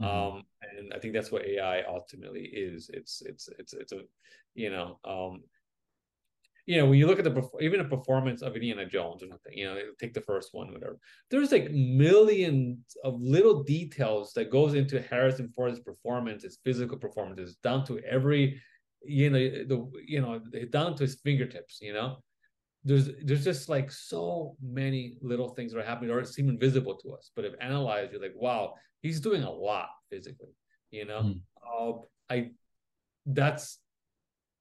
mm-hmm. 0.01 0.37
um, 0.37 0.43
and 0.77 0.93
I 0.93 0.99
think 0.99 1.15
that's 1.15 1.31
what 1.31 1.47
AI 1.47 1.83
ultimately 1.83 2.47
is. 2.47 2.91
It's 2.93 3.23
it's 3.23 3.49
it's 3.59 3.75
it's 3.75 3.93
a 3.93 4.01
you 4.55 4.71
know 4.71 4.99
um, 5.05 5.43
you 6.67 6.77
know, 6.77 6.87
when 6.87 6.99
you 6.99 7.07
look 7.07 7.19
at 7.19 7.25
the 7.25 7.49
even 7.61 7.81
a 7.81 7.85
performance 7.85 8.41
of 8.43 8.55
Indiana 8.55 8.87
Jones 8.87 9.23
or 9.23 9.29
something, 9.29 9.53
you 9.53 9.65
know, 9.65 9.77
take 9.99 10.15
the 10.15 10.21
first 10.21 10.51
one, 10.53 10.73
whatever. 10.73 10.97
There's 11.31 11.51
like 11.51 11.71
millions 11.73 12.79
of 13.03 13.21
little 13.21 13.65
details 13.65 14.33
that 14.35 14.51
goes 14.51 14.75
into 14.75 15.03
Harrison 15.03 15.53
Ford's 15.57 15.81
performance, 15.81 16.45
his 16.45 16.59
physical 16.65 16.99
performances, 16.99 17.57
down 17.65 17.85
to 17.87 17.99
every, 18.01 18.63
you 19.03 19.31
know, 19.31 19.39
the 19.39 19.91
you 20.07 20.21
know, 20.21 20.41
down 20.71 20.95
to 20.97 21.03
his 21.03 21.17
fingertips. 21.17 21.79
You 21.81 21.95
know, 21.95 22.19
there's 22.85 23.11
there's 23.25 23.45
just 23.45 23.69
like 23.69 23.91
so 23.91 24.57
many 24.63 25.17
little 25.21 25.49
things 25.49 25.73
that 25.73 25.81
are 25.81 25.85
happening 25.85 26.11
or 26.11 26.25
seem 26.25 26.49
invisible 26.49 26.97
to 26.99 27.13
us, 27.13 27.33
but 27.35 27.45
if 27.45 27.55
analyzed, 27.61 28.13
you're 28.13 28.23
like, 28.23 28.35
wow, 28.37 28.75
he's 29.03 29.21
doing 29.21 29.43
a 29.43 29.51
lot 29.51 29.89
physically. 30.11 30.55
You 30.93 31.07
know, 31.07 31.23
mm. 31.23 31.41
uh, 31.67 32.03
I 32.31 32.51
that's 33.27 33.79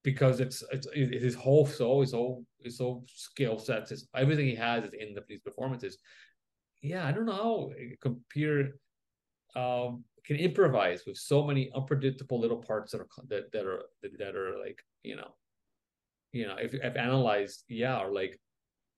because 0.04 0.40
it's 0.40 0.64
it's 0.72 0.88
his 0.94 1.36
whole 1.36 1.66
soul, 1.66 2.02
his 2.02 2.14
whole 2.14 2.46
his 2.64 2.80
whole 2.80 3.06
skill 3.08 3.60
sets, 3.60 3.90
his 3.92 4.08
everything 4.16 4.48
he 4.48 4.56
has 4.56 4.84
is 4.84 4.94
in 4.94 5.14
the, 5.14 5.24
these 5.28 5.42
performances. 5.42 5.98
Yeah, 6.82 7.06
I 7.06 7.12
don't 7.12 7.26
know 7.26 7.34
how 7.34 7.72
a 7.78 7.96
computer 8.02 8.80
um, 9.56 10.04
can 10.26 10.38
improvise 10.38 11.04
with 11.06 11.18
so 11.18 11.46
many 11.46 11.72
unpredictable 11.76 12.40
little 12.40 12.58
parts 12.58 12.92
that 12.92 13.02
are 13.02 13.08
that, 13.28 13.52
that 13.52 13.66
are 13.66 13.84
that 14.18 14.36
are 14.36 14.58
like 14.60 14.82
you 15.04 15.16
know, 15.16 15.30
you 16.32 16.48
know, 16.48 16.56
if 16.56 16.74
if 16.74 16.96
analyzed, 16.96 17.64
yeah, 17.68 18.00
or 18.00 18.12
like 18.12 18.40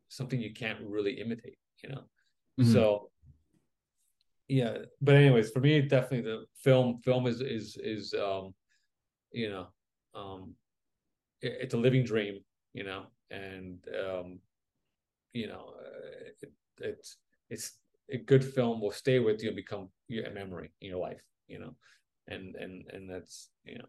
something 0.08 0.39
you 0.39 0.54
can't 0.54 0.80
really 0.82 1.13
imitate, 1.20 1.58
you 1.84 1.89
know. 1.89 2.04
Mm-hmm. 2.60 2.72
So 2.72 3.10
yeah, 4.48 4.78
but 5.02 5.16
anyways, 5.16 5.52
for 5.52 5.60
me, 5.60 5.82
definitely 5.82 6.22
the 6.22 6.46
film 6.56 7.00
film 7.04 7.28
is 7.28 7.42
is 7.42 7.78
is 7.82 8.13
um, 8.13 8.54
you 9.32 9.50
know, 9.50 9.68
um, 10.13 10.54
it's 11.43 11.73
a 11.73 11.77
living 11.77 12.03
dream, 12.03 12.39
you 12.73 12.84
know, 12.84 13.03
and 13.29 13.79
um, 14.08 14.39
you 15.34 15.47
know, 15.47 15.73
it, 16.41 16.51
it's 16.79 17.17
it's 17.49 17.77
a 18.12 18.17
good 18.17 18.43
film 18.43 18.82
will 18.82 18.91
stay 18.91 19.19
with 19.19 19.41
you 19.41 19.49
and 19.49 19.56
become 19.56 19.89
a 20.12 20.29
memory 20.32 20.71
in 20.82 20.89
your 20.89 20.99
life, 20.99 21.21
you 21.47 21.60
know, 21.60 21.75
and 22.27 22.56
and 22.56 22.86
and 22.91 23.10
that's 23.10 23.49
you 23.65 23.77
know. 23.77 23.86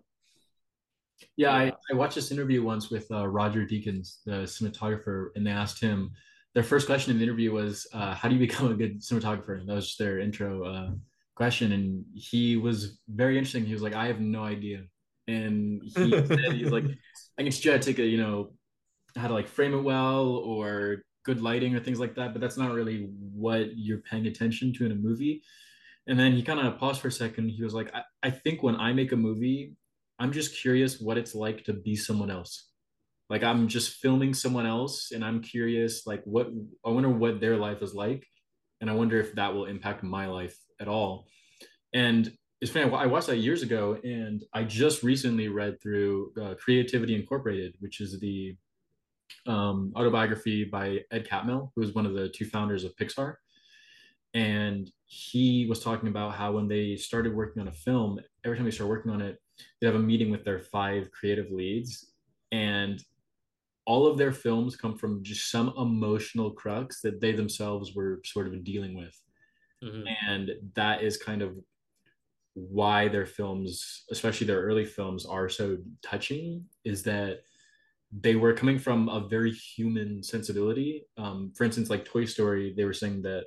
Yeah, 1.37 1.53
I, 1.53 1.73
I 1.91 1.95
watched 1.95 2.17
this 2.17 2.33
interview 2.33 2.63
once 2.63 2.91
with 2.91 3.11
uh, 3.11 3.27
Roger 3.29 3.65
Deakins, 3.65 4.19
the 4.25 4.43
cinematographer, 4.43 5.29
and 5.37 5.47
they 5.47 5.51
asked 5.51 5.81
him. 5.81 6.11
Their 6.55 6.65
first 6.65 6.87
question 6.87 7.13
in 7.13 7.19
the 7.19 7.25
interview 7.25 7.53
was, 7.53 7.87
uh, 7.93 8.15
"How 8.15 8.29
do 8.29 8.35
you 8.35 8.41
become 8.47 8.71
a 8.71 8.75
good 8.75 9.01
cinematographer?" 9.01 9.61
And 9.61 9.69
that 9.69 9.75
was 9.75 9.97
their 9.97 10.19
intro 10.19 10.65
uh, 10.65 10.91
question, 11.35 11.73
and 11.73 12.05
he 12.15 12.57
was 12.57 12.99
very 13.09 13.39
interesting. 13.39 13.65
He 13.65 13.73
was 13.73 13.83
like, 13.83 13.95
"I 13.95 14.07
have 14.07 14.21
no 14.21 14.45
idea." 14.45 14.85
And 15.27 15.83
he 15.97 16.11
said 16.11 16.53
he's 16.53 16.71
like 16.71 16.85
I 17.39 17.43
can 17.43 17.53
teach 17.53 17.65
you 17.65 17.73
how 17.73 17.79
to 17.79 17.83
take 17.83 17.99
a 17.99 18.05
you 18.05 18.19
know 18.19 18.53
how 19.17 19.29
to 19.29 19.35
like 19.35 19.49
frame 19.49 19.75
it 19.75 19.83
well 19.83 20.27
or 20.27 21.03
good 21.25 21.41
lighting 21.41 21.75
or 21.75 21.81
things 21.81 21.99
like 21.99 22.15
that, 22.15 22.33
but 22.33 22.41
that's 22.41 22.57
not 22.57 22.73
really 22.73 23.09
what 23.19 23.77
you're 23.77 23.99
paying 23.99 24.27
attention 24.27 24.73
to 24.75 24.87
in 24.87 24.93
a 24.93 24.97
movie. 24.97 25.43
And 26.07 26.19
then 26.19 26.33
he 26.33 26.43
kind 26.43 26.61
of 26.61 26.79
paused 26.79 27.01
for 27.01 27.09
a 27.09 27.13
second. 27.13 27.49
He 27.49 27.63
was 27.63 27.75
like, 27.75 27.93
I, 27.95 28.03
I 28.23 28.31
think 28.31 28.63
when 28.63 28.77
I 28.77 28.93
make 28.93 29.13
a 29.13 29.17
movie, 29.17 29.75
I'm 30.19 30.33
just 30.33 30.61
curious 30.61 31.01
what 31.01 31.17
it's 31.17 31.35
like 31.35 31.65
to 31.65 31.73
be 31.73 31.97
someone 31.97 32.31
else. 32.31 32.69
Like 33.31 33.43
I'm 33.43 33.69
just 33.69 33.95
filming 33.95 34.35
someone 34.35 34.67
else 34.67 35.11
and 35.13 35.25
I'm 35.25 35.41
curious, 35.41 36.07
like 36.07 36.23
what 36.25 36.49
I 36.85 36.91
wonder 36.91 37.09
what 37.09 37.41
their 37.41 37.57
life 37.57 37.81
is 37.81 37.95
like. 37.95 38.27
And 38.83 38.91
I 38.91 38.93
wonder 38.93 39.19
if 39.19 39.35
that 39.35 39.55
will 39.55 39.65
impact 39.65 40.03
my 40.03 40.27
life 40.27 40.57
at 40.79 40.89
all. 40.89 41.27
And 41.95 42.31
it's 42.65 42.73
funny. 42.73 42.91
I 42.91 43.05
watched 43.05 43.27
that 43.27 43.37
years 43.37 43.63
ago, 43.63 43.99
and 44.05 44.43
I 44.55 44.65
just 44.65 45.03
recently 45.03 45.49
read 45.49 45.83
through 45.83 46.33
uh, 46.41 46.55
Creativity 46.55 47.15
Incorporated, 47.15 47.75
which 47.81 48.01
is 48.01 48.19
the 48.21 48.57
um, 49.47 49.93
autobiography 49.95 50.65
by 50.65 51.01
Ed 51.11 51.29
Catmull, 51.29 51.73
who 51.75 51.83
was 51.83 51.95
one 51.95 52.07
of 52.07 52.15
the 52.15 52.31
two 52.31 52.47
founders 52.47 52.83
of 52.85 52.97
Pixar. 52.97 53.35
And 54.33 54.91
he 55.05 55.67
was 55.69 55.81
talking 55.81 56.09
about 56.09 56.37
how 56.37 56.53
when 56.53 56.67
they 56.67 56.97
started 56.97 57.35
working 57.35 57.61
on 57.61 57.69
a 57.69 57.73
film, 57.73 58.19
every 58.47 58.57
time 58.57 58.65
they 58.65 58.71
start 58.71 58.89
working 58.89 59.13
on 59.13 59.21
it, 59.21 59.39
they 59.83 59.87
have 59.87 59.97
a 59.97 59.99
meeting 59.99 60.31
with 60.31 60.43
their 60.43 60.61
five 60.61 61.11
creative 61.11 61.51
leads, 61.51 62.13
and 62.51 63.05
all 63.85 64.07
of 64.07 64.17
their 64.17 64.33
films 64.33 64.75
come 64.75 64.97
from 64.97 65.23
just 65.23 65.51
some 65.51 65.75
emotional 65.77 66.51
crux 66.51 67.03
that 67.03 67.21
they 67.21 67.33
themselves 67.33 67.95
were 67.95 68.23
sort 68.25 68.47
of 68.47 68.65
dealing 68.65 68.97
with. 68.97 69.21
Mm-hmm. 69.85 70.31
And 70.31 70.51
that 70.77 71.03
is 71.03 71.19
kind 71.19 71.43
of 71.43 71.59
why 72.55 73.09
their 73.09 73.27
films, 73.27 74.05
especially 74.11 74.47
their 74.47 74.63
early 74.63 74.85
films, 74.85 75.27
are 75.27 75.49
so 75.49 75.77
touching 76.03 76.65
is 76.85 77.03
that 77.03 77.41
they 78.21 78.37
were 78.37 78.55
coming 78.55 78.79
from 78.79 79.09
a 79.09 79.27
very 79.29 79.51
human 79.51 80.23
sensibility. 80.23 81.05
Um, 81.19 81.53
for 81.57 81.65
instance, 81.65 81.91
like 81.91 82.05
Toy 82.05 82.25
Story, 82.25 82.73
they 82.77 82.85
were 82.85 82.93
saying 82.93 83.23
that 83.23 83.47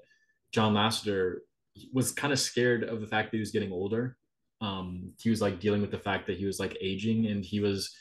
John 0.52 0.74
Lasseter 0.74 1.38
was 1.94 2.12
kind 2.12 2.34
of 2.34 2.40
scared 2.40 2.84
of 2.84 3.02
the 3.02 3.08
fact 3.08 3.32
that 3.32 3.38
he 3.38 3.42
was 3.42 3.52
getting 3.52 3.72
older. 3.72 4.18
Um, 4.60 5.12
he 5.20 5.30
was 5.30 5.42
like 5.42 5.60
dealing 5.60 5.82
with 5.82 5.92
the 5.92 6.00
fact 6.00 6.28
that 6.28 6.38
he 6.38 6.46
was 6.46 6.60
like 6.60 6.78
aging, 6.82 7.28
and 7.28 7.46
he 7.46 7.60
was 7.60 7.96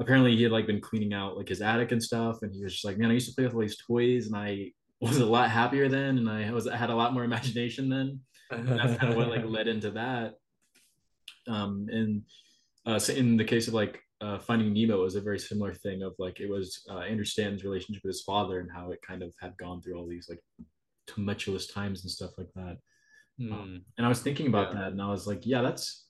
apparently 0.00 0.36
he 0.36 0.44
had 0.44 0.52
like 0.52 0.66
been 0.66 0.80
cleaning 0.80 1.12
out 1.12 1.36
like 1.36 1.48
his 1.48 1.60
attic 1.60 1.92
and 1.92 2.02
stuff, 2.02 2.38
and 2.42 2.54
he 2.54 2.62
was 2.62 2.72
just 2.72 2.84
like, 2.84 2.96
man, 2.96 3.10
I 3.10 3.14
used 3.14 3.28
to 3.28 3.34
play 3.34 3.44
with 3.44 3.54
all 3.54 3.60
these 3.60 3.76
toys, 3.76 4.26
and 4.26 4.36
I 4.36 4.72
was 5.00 5.18
a 5.18 5.26
lot 5.26 5.50
happier 5.50 5.88
then, 5.88 6.18
and 6.18 6.30
I 6.30 6.50
was 6.52 6.66
I 6.66 6.76
had 6.76 6.90
a 6.90 6.96
lot 6.96 7.12
more 7.12 7.24
imagination 7.24 7.88
then. 7.88 8.20
That's 8.50 8.98
kind 8.98 9.12
of 9.12 9.16
what 9.16 9.28
like 9.28 9.44
led 9.44 9.68
into 9.68 9.90
that. 9.92 10.34
Um, 11.46 11.86
and 11.90 12.22
uh, 12.86 12.98
so 12.98 13.12
in 13.12 13.36
the 13.36 13.44
case 13.44 13.68
of 13.68 13.74
like 13.74 14.00
uh, 14.20 14.38
Finding 14.38 14.72
Nemo, 14.72 15.00
it 15.00 15.02
was 15.02 15.14
a 15.14 15.20
very 15.20 15.38
similar 15.38 15.74
thing 15.74 16.02
of 16.02 16.14
like 16.18 16.40
it 16.40 16.50
was 16.50 16.82
uh, 16.90 17.00
Andrew 17.00 17.24
Stanton's 17.24 17.64
relationship 17.64 18.02
with 18.02 18.14
his 18.14 18.22
father 18.22 18.60
and 18.60 18.70
how 18.70 18.90
it 18.90 19.00
kind 19.06 19.22
of 19.22 19.32
had 19.40 19.56
gone 19.58 19.80
through 19.80 19.96
all 19.96 20.06
these 20.06 20.28
like 20.28 20.42
tumultuous 21.06 21.66
times 21.66 22.02
and 22.02 22.10
stuff 22.10 22.32
like 22.38 22.52
that. 22.54 22.78
Mm. 23.40 23.52
Um, 23.52 23.82
and 23.96 24.06
I 24.06 24.08
was 24.08 24.20
thinking 24.20 24.48
about 24.48 24.72
yeah. 24.72 24.80
that, 24.80 24.92
and 24.92 25.02
I 25.02 25.08
was 25.08 25.26
like, 25.26 25.46
yeah, 25.46 25.62
that's 25.62 26.06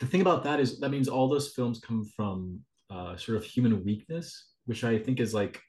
the 0.00 0.06
thing 0.06 0.20
about 0.20 0.42
that 0.44 0.58
is 0.58 0.80
that 0.80 0.90
means 0.90 1.08
all 1.08 1.28
those 1.28 1.52
films 1.52 1.80
come 1.80 2.04
from 2.16 2.60
uh, 2.90 3.16
sort 3.16 3.38
of 3.38 3.44
human 3.44 3.84
weakness, 3.84 4.48
which 4.66 4.82
I 4.84 4.98
think 4.98 5.20
is 5.20 5.32
like, 5.32 5.60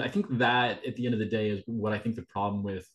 I 0.00 0.08
think 0.08 0.26
that 0.38 0.84
at 0.86 0.96
the 0.96 1.04
end 1.04 1.14
of 1.14 1.20
the 1.20 1.26
day 1.26 1.50
is 1.50 1.62
what 1.66 1.92
I 1.92 1.98
think 1.98 2.16
the 2.16 2.22
problem 2.22 2.62
with 2.62 2.88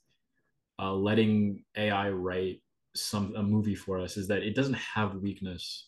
uh, 0.80 0.94
letting 0.94 1.64
AI 1.76 2.10
write 2.10 2.62
some 2.96 3.34
a 3.36 3.44
movie 3.44 3.76
for 3.76 4.00
us 4.00 4.18
is 4.18 4.28
that 4.28 4.44
it 4.44 4.56
doesn't 4.56 4.76
have 4.76 5.16
weakness, 5.16 5.88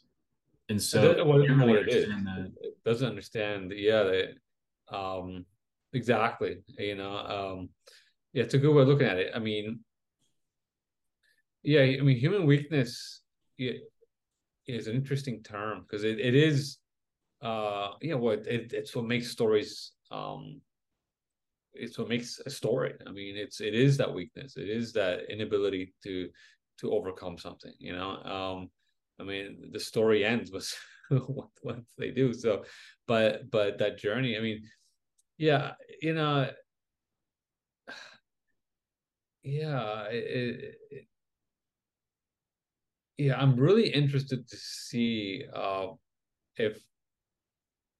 and 0.69 0.81
so 0.81 1.11
it, 1.11 1.25
well, 1.25 1.37
really 1.37 1.73
it, 1.73 1.87
it 1.87 2.77
doesn't 2.85 3.07
understand. 3.07 3.71
Yeah, 3.75 4.03
they, 4.03 4.27
um, 4.95 5.45
exactly. 5.93 6.57
You 6.77 6.95
know, 6.95 7.15
um, 7.17 7.69
yeah, 8.33 8.43
it's 8.43 8.53
a 8.53 8.57
good 8.57 8.73
way 8.73 8.81
of 8.81 8.87
looking 8.87 9.07
at 9.07 9.17
it. 9.17 9.31
I 9.33 9.39
mean, 9.39 9.79
yeah, 11.63 11.81
I 11.81 12.01
mean, 12.01 12.17
human 12.17 12.45
weakness 12.45 13.21
is 13.57 14.87
an 14.87 14.95
interesting 14.95 15.43
term 15.43 15.81
because 15.81 16.03
it, 16.03 16.19
it 16.19 16.35
is, 16.35 16.77
uh, 17.41 17.91
you 18.01 18.11
know, 18.11 18.17
what 18.17 18.45
it, 18.47 18.73
it's 18.73 18.95
what 18.95 19.05
makes 19.05 19.31
stories, 19.31 19.91
um, 20.11 20.61
it's 21.79 21.97
what 21.97 22.09
makes 22.09 22.39
a 22.45 22.49
story. 22.49 22.93
I 23.05 23.11
mean, 23.11 23.35
it's 23.35 23.61
it 23.61 23.73
is 23.73 23.97
that 23.97 24.13
weakness. 24.13 24.57
It 24.57 24.69
is 24.69 24.93
that 24.93 25.29
inability 25.29 25.93
to 26.03 26.29
to 26.79 26.91
overcome 26.91 27.37
something. 27.37 27.73
You 27.79 27.93
know, 27.93 28.09
um, 28.23 28.69
I 29.19 29.23
mean, 29.23 29.69
the 29.71 29.79
story 29.79 30.25
ends 30.25 30.51
with 30.51 30.71
what 31.27 31.49
what 31.61 31.79
they 31.97 32.11
do. 32.11 32.33
So, 32.33 32.63
but 33.07 33.49
but 33.51 33.77
that 33.79 33.97
journey. 33.97 34.37
I 34.37 34.41
mean, 34.41 34.61
yeah, 35.37 35.73
you 36.01 36.13
know 36.13 36.49
yeah 39.43 40.03
it, 40.09 40.75
it, 40.91 41.07
yeah 43.17 43.39
i'm 43.39 43.55
really 43.55 43.87
interested 43.89 44.47
to 44.47 44.57
see 44.57 45.43
uh, 45.53 45.87
if 46.57 46.79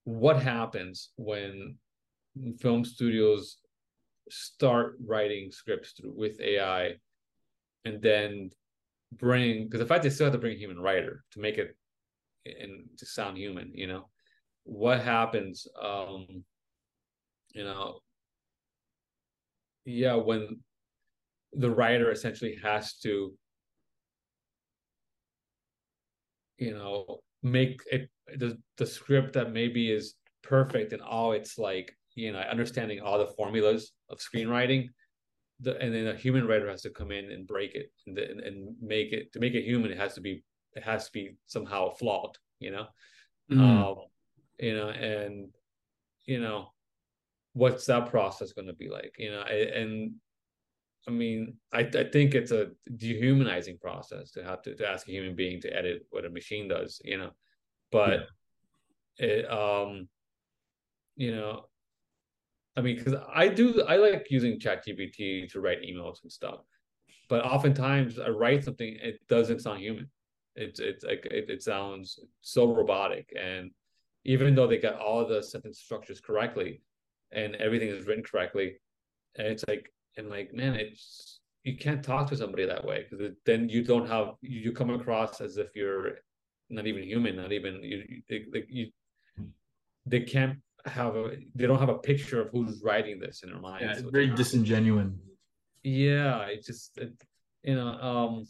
what 0.03 0.41
happens 0.41 1.09
when 1.15 1.75
film 2.59 2.85
studios 2.85 3.57
start 4.29 4.97
writing 5.05 5.51
scripts 5.51 5.91
through 5.91 6.13
with 6.15 6.39
ai 6.41 6.93
and 7.85 8.01
then 8.01 8.49
bring 9.13 9.65
because 9.65 9.79
the 9.79 9.85
fact 9.85 10.03
they 10.03 10.09
still 10.09 10.25
have 10.25 10.33
to 10.33 10.39
bring 10.39 10.55
a 10.55 10.59
human 10.59 10.79
writer 10.79 11.23
to 11.31 11.39
make 11.39 11.57
it 11.57 11.75
and 12.45 12.85
to 12.97 13.05
sound 13.05 13.37
human 13.37 13.71
you 13.73 13.87
know? 13.87 14.07
What 14.63 15.01
happens 15.01 15.65
um 15.81 16.43
you 17.53 17.63
know 17.63 17.99
yeah 19.85 20.15
when 20.15 20.59
the 21.53 21.69
writer 21.69 22.11
essentially 22.11 22.57
has 22.61 22.97
to 22.99 23.33
you 26.57 26.73
know 26.73 27.19
make 27.43 27.81
it 27.91 28.09
the, 28.35 28.57
the 28.77 28.85
script 28.85 29.33
that 29.33 29.53
maybe 29.53 29.91
is 29.91 30.15
perfect 30.43 30.91
and 30.93 31.01
all 31.01 31.31
it's 31.31 31.57
like 31.57 31.95
you 32.17 32.33
know 32.33 32.39
understanding 32.39 32.99
all 32.99 33.19
the 33.19 33.33
formulas 33.37 33.91
of 34.09 34.17
screenwriting 34.17 34.89
the, 35.59 35.77
and 35.79 35.93
then 35.93 36.07
a 36.07 36.15
human 36.15 36.47
writer 36.47 36.69
has 36.69 36.81
to 36.81 36.89
come 36.89 37.11
in 37.11 37.31
and 37.31 37.47
break 37.47 37.75
it 37.75 37.91
and, 38.07 38.17
and, 38.17 38.41
and 38.41 38.75
make 38.81 39.13
it 39.13 39.31
to 39.31 39.39
make 39.39 39.53
it 39.53 39.63
human 39.63 39.91
it 39.91 39.97
has 39.97 40.15
to 40.15 40.21
be 40.21 40.43
it 40.73 40.83
has 40.83 41.05
to 41.05 41.11
be 41.13 41.35
somehow 41.45 41.89
flawed 41.91 42.35
you 42.59 42.71
know 42.71 42.87
mm. 43.51 43.59
um 43.59 43.97
you 44.59 44.75
know 44.75 44.89
and 44.89 45.49
you 46.25 46.39
know 46.39 46.67
what's 47.53 47.85
that 47.85 48.09
process 48.09 48.53
going 48.53 48.67
to 48.67 48.73
be 48.73 48.89
like 48.89 49.13
you 49.17 49.31
know 49.31 49.41
and 49.41 50.11
I 51.07 51.11
mean, 51.11 51.55
I, 51.71 51.79
I 51.79 52.03
think 52.11 52.35
it's 52.35 52.51
a 52.51 52.71
dehumanizing 52.97 53.77
process 53.77 54.31
to 54.31 54.43
have 54.43 54.61
to, 54.63 54.75
to 54.75 54.89
ask 54.89 55.07
a 55.07 55.11
human 55.11 55.37
being 55.37 55.61
to 55.61 55.73
edit 55.73 56.05
what 56.09 56.25
a 56.25 56.29
machine 56.29 56.67
does, 56.67 57.01
you 57.01 57.17
know. 57.17 57.29
But 57.93 58.27
yeah. 59.17 59.25
it, 59.25 59.49
um, 59.49 60.09
you 61.15 61.33
know, 61.33 61.63
I 62.77 62.81
mean, 62.81 62.95
because 62.95 63.15
I 63.33 63.47
do, 63.47 63.81
I 63.87 63.97
like 63.97 64.27
using 64.29 64.59
ChatGPT 64.59 65.51
to 65.51 65.59
write 65.59 65.81
emails 65.81 66.21
and 66.21 66.31
stuff, 66.31 66.59
but 67.27 67.43
oftentimes 67.43 68.19
I 68.19 68.29
write 68.29 68.63
something, 68.63 68.97
it 69.01 69.19
doesn't 69.27 69.61
sound 69.61 69.79
human. 69.79 70.09
It's 70.55 70.79
it's 70.79 71.03
like 71.03 71.25
it, 71.29 71.49
it 71.49 71.63
sounds 71.63 72.19
so 72.41 72.73
robotic, 72.73 73.33
and 73.39 73.71
even 74.25 74.55
though 74.55 74.67
they 74.67 74.77
got 74.77 74.99
all 74.99 75.25
the 75.25 75.41
sentence 75.43 75.79
structures 75.79 76.19
correctly, 76.19 76.81
and 77.31 77.55
everything 77.55 77.89
is 77.89 78.07
written 78.07 78.23
correctly, 78.23 78.77
and 79.37 79.47
it's 79.47 79.63
like 79.67 79.91
and 80.17 80.29
like 80.29 80.53
man 80.53 80.75
it's 80.75 81.39
you 81.63 81.77
can't 81.77 82.03
talk 82.03 82.27
to 82.29 82.37
somebody 82.37 82.65
that 82.65 82.83
way 82.83 83.05
because 83.09 83.33
then 83.45 83.69
you 83.69 83.83
don't 83.83 84.07
have 84.07 84.29
you 84.41 84.71
come 84.71 84.89
across 84.89 85.41
as 85.41 85.57
if 85.57 85.67
you're 85.75 86.19
not 86.69 86.87
even 86.87 87.03
human 87.03 87.35
not 87.35 87.51
even 87.51 87.81
you 87.83 88.21
you 88.69 88.87
they 90.05 90.21
can't 90.21 90.57
have 90.87 91.15
a 91.15 91.37
they 91.55 91.67
don't 91.67 91.79
have 91.79 91.89
a 91.89 91.97
picture 91.97 92.41
of 92.41 92.49
who's 92.51 92.81
writing 92.83 93.19
this 93.19 93.43
in 93.43 93.49
their 93.49 93.59
mind 93.59 93.83
yeah, 93.83 93.91
it's 93.91 94.01
so 94.01 94.09
very 94.09 94.29
disingenuous 94.29 95.09
yeah 95.83 96.41
it 96.45 96.63
just 96.65 96.97
it, 96.97 97.13
you 97.63 97.75
know 97.75 97.87
um 97.87 98.45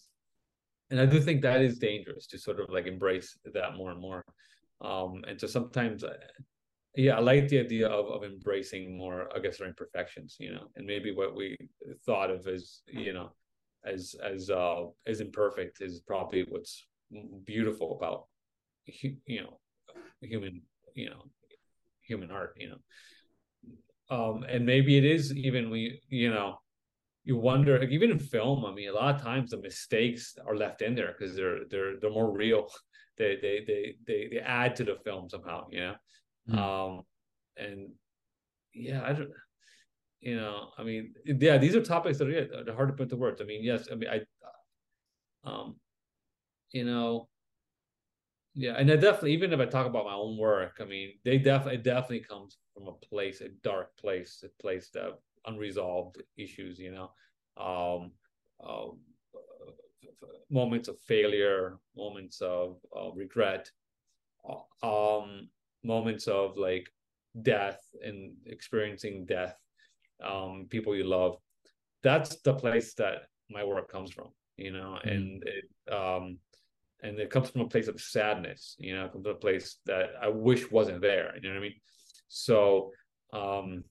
and 0.90 1.00
i 1.00 1.06
do 1.06 1.20
think 1.20 1.42
that 1.42 1.62
is 1.62 1.78
dangerous 1.78 2.28
to 2.28 2.38
sort 2.38 2.60
of 2.60 2.70
like 2.70 2.88
embrace 2.88 3.38
that 3.54 3.76
more 3.76 3.92
and 3.92 4.02
more. 4.02 4.24
Um 4.82 5.24
and 5.28 5.40
so 5.40 5.48
sometimes 5.48 6.04
yeah 6.96 7.18
i 7.18 7.20
like 7.20 7.48
the 7.48 7.60
idea 7.60 7.88
of, 7.88 8.06
of 8.08 8.24
embracing 8.24 8.98
more 8.98 9.30
i 9.36 9.40
guess 9.40 9.60
our 9.62 9.68
imperfections 9.68 10.36
you 10.40 10.52
know 10.52 10.66
and 10.76 10.86
maybe 10.86 11.14
what 11.14 11.36
we 11.36 11.58
thought 12.06 12.30
of 12.30 12.48
as 12.48 12.82
you 12.88 13.14
know 13.14 13.30
as 13.86 14.16
as 14.24 14.50
uh 14.50 14.84
as 15.06 15.22
imperfect 15.22 15.82
is 15.82 16.00
probably 16.02 16.46
what's 16.50 16.86
beautiful 17.46 17.98
about 17.98 18.26
you 19.26 19.42
know 19.42 19.60
human 20.22 20.62
you 20.96 21.10
know 21.10 21.24
human 22.08 22.30
heart 22.30 22.54
you 22.58 22.70
know 22.70 22.82
um 24.16 24.44
and 24.44 24.66
maybe 24.66 24.98
it 24.98 25.06
is 25.06 25.36
even 25.36 25.70
we 25.70 26.02
you 26.10 26.30
know 26.30 26.58
you 27.24 27.36
wonder 27.38 27.78
like 27.80 27.90
even 27.90 28.12
in 28.12 28.20
film 28.20 28.66
i 28.66 28.74
mean 28.74 28.90
a 28.90 28.94
lot 28.94 29.16
of 29.16 29.22
times 29.22 29.52
the 29.52 29.58
mistakes 29.58 30.36
are 30.48 30.56
left 30.56 30.82
in 30.82 30.96
there 30.96 31.14
because 31.18 31.36
they're 31.36 31.60
they're 31.70 32.00
they're 32.00 32.10
more 32.10 32.32
real 32.32 32.70
they 33.18 33.38
they 33.42 33.64
they 33.68 33.96
they 34.06 34.28
they 34.32 34.40
add 34.40 34.76
to 34.76 34.84
the 34.84 34.96
film 35.04 35.28
somehow 35.30 35.66
you 35.72 35.80
know 35.80 35.96
Mm. 36.50 36.58
Um, 36.58 37.02
and 37.58 37.90
yeah, 38.74 39.04
I 39.04 39.14
don't, 39.14 39.30
you 40.20 40.36
know, 40.36 40.70
I 40.78 40.84
mean, 40.84 41.14
yeah, 41.26 41.58
these 41.58 41.76
are 41.76 41.82
topics 41.82 42.18
that 42.18 42.28
are, 42.28 42.32
yeah, 42.32 42.74
hard 42.74 42.90
to 42.90 42.94
put 42.94 43.10
to 43.10 43.16
words. 43.16 43.42
I 43.42 43.46
mean, 43.46 43.64
yes, 43.64 43.88
I 43.92 43.96
mean, 43.96 44.10
I, 44.10 44.22
um, 45.44 45.76
you 46.72 46.86
know, 46.86 47.28
yeah, 48.58 48.74
and 48.76 48.92
I 48.92 48.96
definitely, 48.96 49.34
even 49.34 49.54
if 49.54 49.60
I 49.60 49.66
talk 49.66 49.86
about 49.86 50.06
my 50.06 50.14
own 50.16 50.36
work, 50.36 50.78
I 50.82 50.86
mean, 50.86 51.14
they 51.24 51.38
definitely, 51.38 51.76
it 51.76 51.84
definitely 51.84 52.22
comes 52.22 52.58
from 52.74 52.88
a 52.88 52.94
place, 52.94 53.42
a 53.42 53.50
dark 53.64 53.96
place, 53.98 54.44
a 54.44 54.62
place 54.62 54.90
that 54.96 55.20
unresolved 55.46 56.24
issues, 56.38 56.80
you 56.80 56.92
know, 56.92 57.12
um, 57.64 58.12
uh, 58.68 58.88
moments 60.50 60.88
of 60.88 61.00
failure, 61.02 61.78
moments 61.96 62.42
of 62.42 62.78
uh, 63.00 63.12
regret, 63.12 63.70
uh, 64.50 65.18
um, 65.20 65.50
moments 65.84 66.28
of 66.28 66.58
like 66.58 66.90
death 67.44 67.80
and 68.04 68.34
experiencing 68.48 69.24
death 69.26 69.56
um 70.26 70.66
people 70.72 70.96
you 70.96 71.04
love. 71.04 71.38
That's 72.02 72.38
the 72.42 72.54
place 72.56 72.96
that 72.96 73.28
my 73.52 73.64
work 73.64 73.92
comes 73.92 74.12
from 74.12 74.30
you 74.58 74.72
know? 74.72 74.98
Mm. 75.06 75.12
and 75.12 75.44
it 75.46 75.94
um 75.94 76.38
and 77.04 77.20
it 77.20 77.30
comes 77.30 77.50
from 77.50 77.62
a 77.62 77.68
place 77.68 77.88
of 77.88 78.00
sadness 78.00 78.76
you 78.80 78.96
know 78.96 79.08
comes 79.10 79.24
from 79.24 79.36
a 79.36 79.40
place 79.40 79.78
that 79.86 80.12
i 80.22 80.28
wish 80.28 80.70
wasn't 80.72 81.02
there 81.02 81.34
you 81.36 81.42
know 81.42 81.50
what 81.50 81.60
i 81.60 81.62
mean 81.62 81.76
so 82.28 82.92
um 83.34 83.84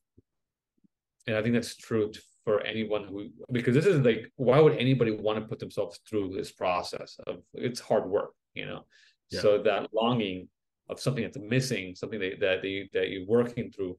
and 1.26 1.36
i 1.36 1.42
think 1.42 1.54
that's 1.54 1.76
true 1.76 2.10
for 2.44 2.60
anyone 2.62 3.04
who 3.04 3.28
because 3.52 3.74
this 3.74 3.86
is 3.86 4.00
like 4.00 4.30
why 4.36 4.60
would 4.60 4.76
anybody 4.76 5.12
want 5.12 5.38
to 5.38 5.44
put 5.46 5.58
themselves 5.58 6.00
through 6.08 6.30
this 6.30 6.52
process 6.52 7.18
of 7.26 7.38
it's 7.54 7.80
hard 7.80 8.08
work 8.08 8.32
you 8.54 8.66
know 8.66 8.84
yeah. 9.30 9.40
so 9.40 9.62
that 9.62 9.88
longing 9.92 10.48
of 10.88 11.00
something 11.00 11.24
that's 11.24 11.38
missing, 11.38 11.94
something 11.94 12.20
that 12.20 12.40
that 12.40 12.64
you 12.64 12.88
that 12.92 13.10
you're 13.10 13.26
working 13.26 13.70
through, 13.70 13.98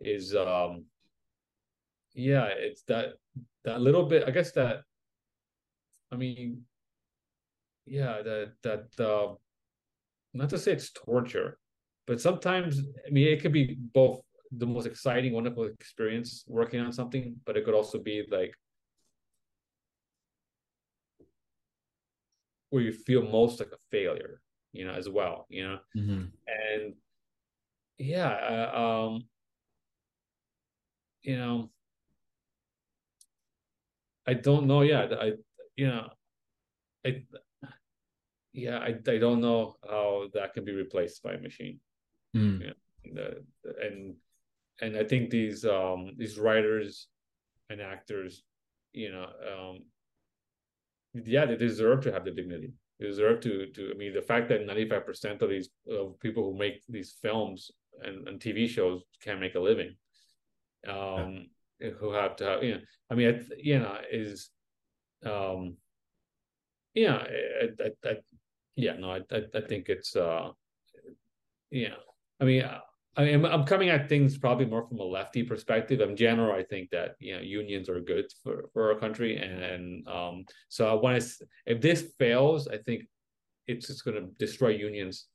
is 0.00 0.34
um, 0.34 0.84
yeah, 2.14 2.46
it's 2.46 2.82
that 2.82 3.14
that 3.64 3.80
little 3.80 4.04
bit. 4.06 4.24
I 4.26 4.30
guess 4.30 4.52
that, 4.52 4.82
I 6.12 6.16
mean, 6.16 6.62
yeah, 7.90 8.22
that 8.22 8.52
that 8.62 9.04
uh, 9.04 9.34
not 10.32 10.48
to 10.50 10.58
say 10.58 10.72
it's 10.72 10.92
torture, 10.92 11.58
but 12.06 12.20
sometimes 12.20 12.80
I 13.06 13.10
mean 13.10 13.26
it 13.26 13.42
could 13.42 13.52
be 13.52 13.76
both 13.92 14.20
the 14.52 14.66
most 14.66 14.86
exciting, 14.86 15.32
wonderful 15.32 15.64
experience 15.64 16.44
working 16.46 16.80
on 16.80 16.92
something, 16.92 17.36
but 17.44 17.56
it 17.56 17.64
could 17.64 17.74
also 17.74 17.98
be 17.98 18.24
like 18.30 18.54
where 22.70 22.82
you 22.82 22.92
feel 22.92 23.22
most 23.22 23.58
like 23.58 23.70
a 23.72 23.82
failure, 23.90 24.40
you 24.72 24.84
know, 24.86 24.92
as 24.92 25.08
well, 25.08 25.46
you 25.48 25.64
know, 25.66 25.78
mm-hmm. 25.96 26.24
and 26.46 26.94
yeah, 27.98 28.30
uh, 28.30 28.80
um, 28.80 29.24
you 31.22 31.36
know, 31.36 31.70
I 34.28 34.34
don't 34.34 34.68
know. 34.68 34.82
Yeah, 34.82 35.08
I, 35.20 35.32
you 35.74 35.88
know, 35.88 36.08
I, 37.04 37.24
yeah, 38.52 38.78
I, 38.78 38.94
I 39.08 39.18
don't 39.18 39.40
know 39.40 39.76
how 39.88 40.26
that 40.34 40.54
can 40.54 40.64
be 40.64 40.72
replaced 40.72 41.22
by 41.22 41.34
a 41.34 41.40
machine. 41.40 41.80
Mm. 42.36 42.60
Yeah, 42.62 42.72
and, 43.04 43.18
and 43.82 44.14
and 44.80 44.96
I 44.96 45.04
think 45.04 45.30
these 45.30 45.64
um 45.64 46.12
these 46.16 46.38
writers 46.38 47.08
and 47.68 47.80
actors, 47.80 48.42
you 48.92 49.12
know, 49.12 49.24
um, 49.24 49.78
yeah, 51.14 51.44
they 51.46 51.56
deserve 51.56 52.02
to 52.02 52.12
have 52.12 52.24
the 52.24 52.30
dignity. 52.30 52.72
They 52.98 53.06
deserve 53.06 53.40
to 53.40 53.66
to. 53.66 53.90
I 53.92 53.94
mean, 53.96 54.14
the 54.14 54.22
fact 54.22 54.48
that 54.48 54.66
ninety 54.66 54.88
five 54.88 55.06
percent 55.06 55.42
of 55.42 55.50
these 55.50 55.70
of 55.90 56.18
people 56.20 56.44
who 56.44 56.58
make 56.58 56.82
these 56.88 57.16
films 57.22 57.70
and, 58.02 58.26
and 58.28 58.40
TV 58.40 58.68
shows 58.68 59.02
can't 59.22 59.40
make 59.40 59.54
a 59.54 59.60
living, 59.60 59.94
um, 60.88 61.46
yeah. 61.78 61.90
who 61.98 62.12
have 62.12 62.36
to 62.36 62.44
have, 62.44 62.62
you 62.62 62.74
know, 62.74 62.80
I 63.10 63.14
mean, 63.14 63.28
it, 63.28 63.44
you 63.58 63.78
know, 63.78 63.96
is, 64.10 64.50
um, 65.24 65.76
yeah, 66.94 67.16
I, 67.16 67.68
I, 67.82 68.08
I 68.08 68.16
yeah, 68.80 68.94
no, 68.98 69.12
I, 69.12 69.20
I, 69.30 69.42
I 69.54 69.60
think 69.68 69.88
it's, 69.88 70.16
uh, 70.16 70.50
yeah, 71.70 71.94
I 72.40 72.44
mean, 72.44 72.64
I 73.16 73.24
mean, 73.24 73.44
I'm 73.44 73.64
coming 73.64 73.88
at 73.88 74.08
things 74.08 74.38
probably 74.38 74.66
more 74.66 74.86
from 74.86 74.98
a 74.98 75.04
lefty 75.04 75.42
perspective. 75.42 76.00
In 76.00 76.16
general, 76.16 76.54
I 76.54 76.62
think 76.62 76.90
that 76.90 77.16
you 77.18 77.34
know 77.34 77.40
unions 77.40 77.88
are 77.88 78.00
good 78.00 78.26
for, 78.42 78.70
for 78.72 78.92
our 78.92 78.98
country, 78.98 79.36
and, 79.36 79.62
and 79.62 80.08
um, 80.08 80.44
so 80.68 80.88
I 80.88 80.94
want 80.94 81.20
to. 81.20 81.46
If 81.66 81.80
this 81.80 82.12
fails, 82.18 82.68
I 82.68 82.78
think 82.78 83.02
it's 83.66 83.88
just 83.88 84.04
going 84.04 84.16
to 84.16 84.30
destroy 84.38 84.70
unions 84.70 85.26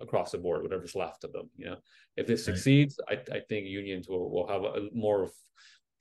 across 0.00 0.30
the 0.32 0.38
board, 0.38 0.62
whatever's 0.62 0.94
left 0.94 1.24
of 1.24 1.32
them. 1.32 1.50
You 1.56 1.66
know, 1.66 1.76
if 2.16 2.26
this 2.26 2.46
right. 2.46 2.54
succeeds, 2.54 2.98
I, 3.08 3.14
I 3.32 3.40
think 3.48 3.66
unions 3.66 4.08
will, 4.08 4.30
will 4.30 4.48
have 4.48 4.62
a 4.62 4.88
more, 4.92 5.24
a 5.24 5.30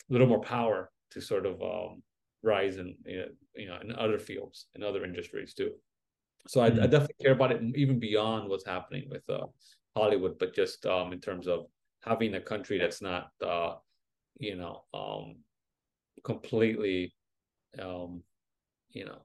little 0.09 0.27
more 0.27 0.41
power 0.41 0.91
to 1.11 1.21
sort 1.21 1.45
of 1.45 1.61
um, 1.61 2.03
rise 2.43 2.77
in 2.77 2.95
you 3.05 3.67
know 3.67 3.77
in 3.81 3.91
other 3.95 4.19
fields 4.19 4.67
in 4.75 4.83
other 4.83 5.03
industries 5.03 5.53
too. 5.53 5.71
So 6.47 6.61
I. 6.61 6.67
I, 6.67 6.87
definitely 6.87 7.15
care 7.21 7.33
about 7.33 7.51
it 7.51 7.61
even 7.75 7.99
beyond 7.99 8.49
what's 8.49 8.65
happening 8.65 9.05
with 9.09 9.23
uh, 9.29 9.47
Hollywood, 9.95 10.37
but 10.39 10.53
just 10.53 10.85
um, 10.85 11.13
in 11.13 11.19
terms 11.19 11.47
of 11.47 11.65
having 12.01 12.35
a 12.35 12.41
country 12.41 12.77
that's 12.77 13.01
not, 13.01 13.29
uh, 13.41 13.75
you 14.37 14.55
know, 14.55 14.83
um, 14.93 15.37
completely, 16.23 17.13
um, 17.79 18.23
you 18.89 19.05
know, 19.05 19.21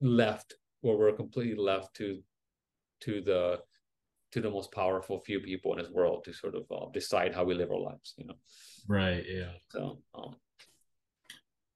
left 0.00 0.54
where 0.82 0.96
we're 0.96 1.12
completely 1.12 1.56
left 1.56 1.94
to 1.96 2.22
to 3.00 3.20
the 3.20 3.58
to 4.32 4.40
the 4.40 4.50
most 4.50 4.72
powerful 4.72 5.18
few 5.20 5.40
people 5.40 5.72
in 5.72 5.78
this 5.78 5.90
world 5.90 6.24
to 6.24 6.32
sort 6.32 6.54
of 6.54 6.64
uh, 6.70 6.86
decide 6.92 7.34
how 7.34 7.44
we 7.44 7.54
live 7.54 7.70
our 7.70 7.80
lives 7.80 8.14
you 8.16 8.26
know? 8.26 8.34
Right 8.88 9.24
yeah. 9.28 9.52
So 9.70 10.02
um. 10.14 10.36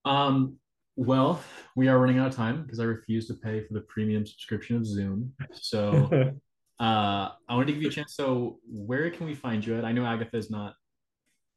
Um 0.05 0.59
well, 0.97 1.43
we 1.75 1.89
are 1.89 1.99
running 1.99 2.19
out 2.19 2.29
of 2.29 2.35
time 2.35 2.63
because 2.63 2.81
I 2.81 2.85
refuse 2.85 3.27
to 3.29 3.35
pay 3.35 3.65
for 3.65 3.75
the 3.75 3.81
premium 3.83 4.27
subscription 4.27 4.77
of 4.77 4.87
Zoom. 4.87 5.33
So 5.53 6.09
uh, 6.81 7.29
I 7.49 7.55
wanted 7.55 7.67
to 7.67 7.73
give 7.73 7.83
you 7.83 7.89
a 7.89 7.93
chance. 7.93 8.15
So 8.15 8.59
where 8.67 9.11
can 9.11 9.27
we 9.27 9.35
find 9.35 9.65
you 9.65 9.77
at? 9.77 9.85
I 9.85 9.93
know 9.93 10.07
Agatha 10.07 10.37
is 10.37 10.51
not 10.51 10.75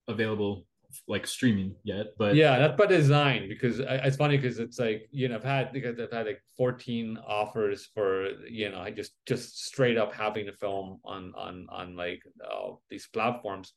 available 0.07 0.65
like 1.07 1.27
streaming 1.27 1.75
yet, 1.83 2.07
but 2.17 2.35
yeah, 2.35 2.57
that's 2.57 2.77
by 2.77 2.85
design 2.85 3.47
because 3.49 3.79
it's 3.79 4.17
funny 4.17 4.37
because 4.37 4.57
it's 4.59 4.79
like 4.79 5.07
you 5.11 5.27
know 5.27 5.35
I've 5.35 5.43
had 5.43 5.73
because 5.73 5.99
I've 5.99 6.11
had 6.11 6.25
like 6.25 6.41
14 6.57 7.19
offers 7.27 7.89
for 7.93 8.29
you 8.49 8.69
know 8.71 8.79
I 8.79 8.91
just 8.91 9.11
just 9.25 9.65
straight 9.65 9.97
up 9.97 10.13
having 10.13 10.47
a 10.49 10.53
film 10.53 10.99
on 11.03 11.33
on 11.37 11.67
on 11.69 11.95
like 11.95 12.23
uh, 12.43 12.71
these 12.89 13.07
platforms, 13.11 13.73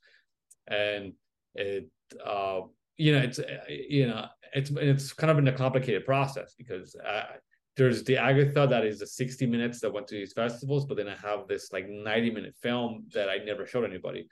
and 0.69 1.13
it 1.55 1.91
uh 2.25 2.61
you 2.97 3.13
know, 3.13 3.19
it's 3.19 3.39
uh, 3.39 3.59
you 3.69 4.07
know, 4.07 4.27
it's 4.55 4.71
it's 4.71 5.13
kind 5.13 5.31
of 5.31 5.37
been 5.37 5.49
a 5.49 5.53
complicated 5.53 6.05
process 6.05 6.55
because 6.57 6.95
uh, 6.97 7.37
there's 7.77 8.05
the 8.05 8.17
Agatha 8.17 8.67
that 8.69 8.85
is 8.85 8.99
the 8.99 9.07
60 9.07 9.47
minutes 9.47 9.81
that 9.81 9.93
went 9.93 10.07
to 10.09 10.15
these 10.15 10.33
festivals, 10.33 10.85
but 10.85 10.97
then 10.97 11.09
I 11.09 11.17
have 11.17 11.47
this 11.49 11.73
like 11.73 11.89
90 11.89 12.31
minute 12.31 12.55
film 12.61 13.05
that 13.15 13.29
I 13.29 13.39
never 13.39 13.67
showed 13.67 13.85
anybody, 13.85 14.29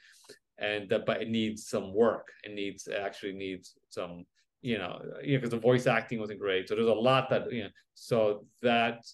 and 0.58 0.88
that 0.90 1.06
but 1.06 1.22
it 1.22 1.28
needs 1.28 1.68
some 1.68 1.94
work. 1.94 2.28
It 2.44 2.54
needs 2.54 2.86
it 2.86 3.00
actually 3.00 3.32
needs 3.32 3.74
some 3.88 4.24
you 4.60 4.76
know, 4.78 5.00
you 5.22 5.34
know, 5.34 5.38
because 5.38 5.50
the 5.50 5.58
voice 5.58 5.86
acting 5.86 6.18
wasn't 6.18 6.40
great. 6.40 6.68
So 6.68 6.74
there's 6.74 6.88
a 6.88 6.92
lot 6.92 7.30
that 7.30 7.52
you 7.52 7.64
know, 7.64 7.70
so 7.94 8.44
that 8.62 9.06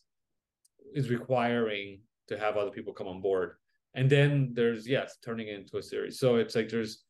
is 0.95 1.11
requiring 1.11 2.01
to 2.29 2.39
have 2.39 2.57
other 2.57 2.71
people 2.71 2.93
come 2.93 3.09
on 3.09 3.21
board. 3.21 3.53
And 3.95 4.09
then 4.09 4.53
there's 4.55 4.89
yes, 4.89 5.19
turning 5.23 5.49
it 5.49 5.55
into 5.59 5.77
a 5.77 5.83
series. 5.83 6.19
So 6.19 6.37
it's 6.37 6.55
like 6.55 6.69
there's 6.69 7.05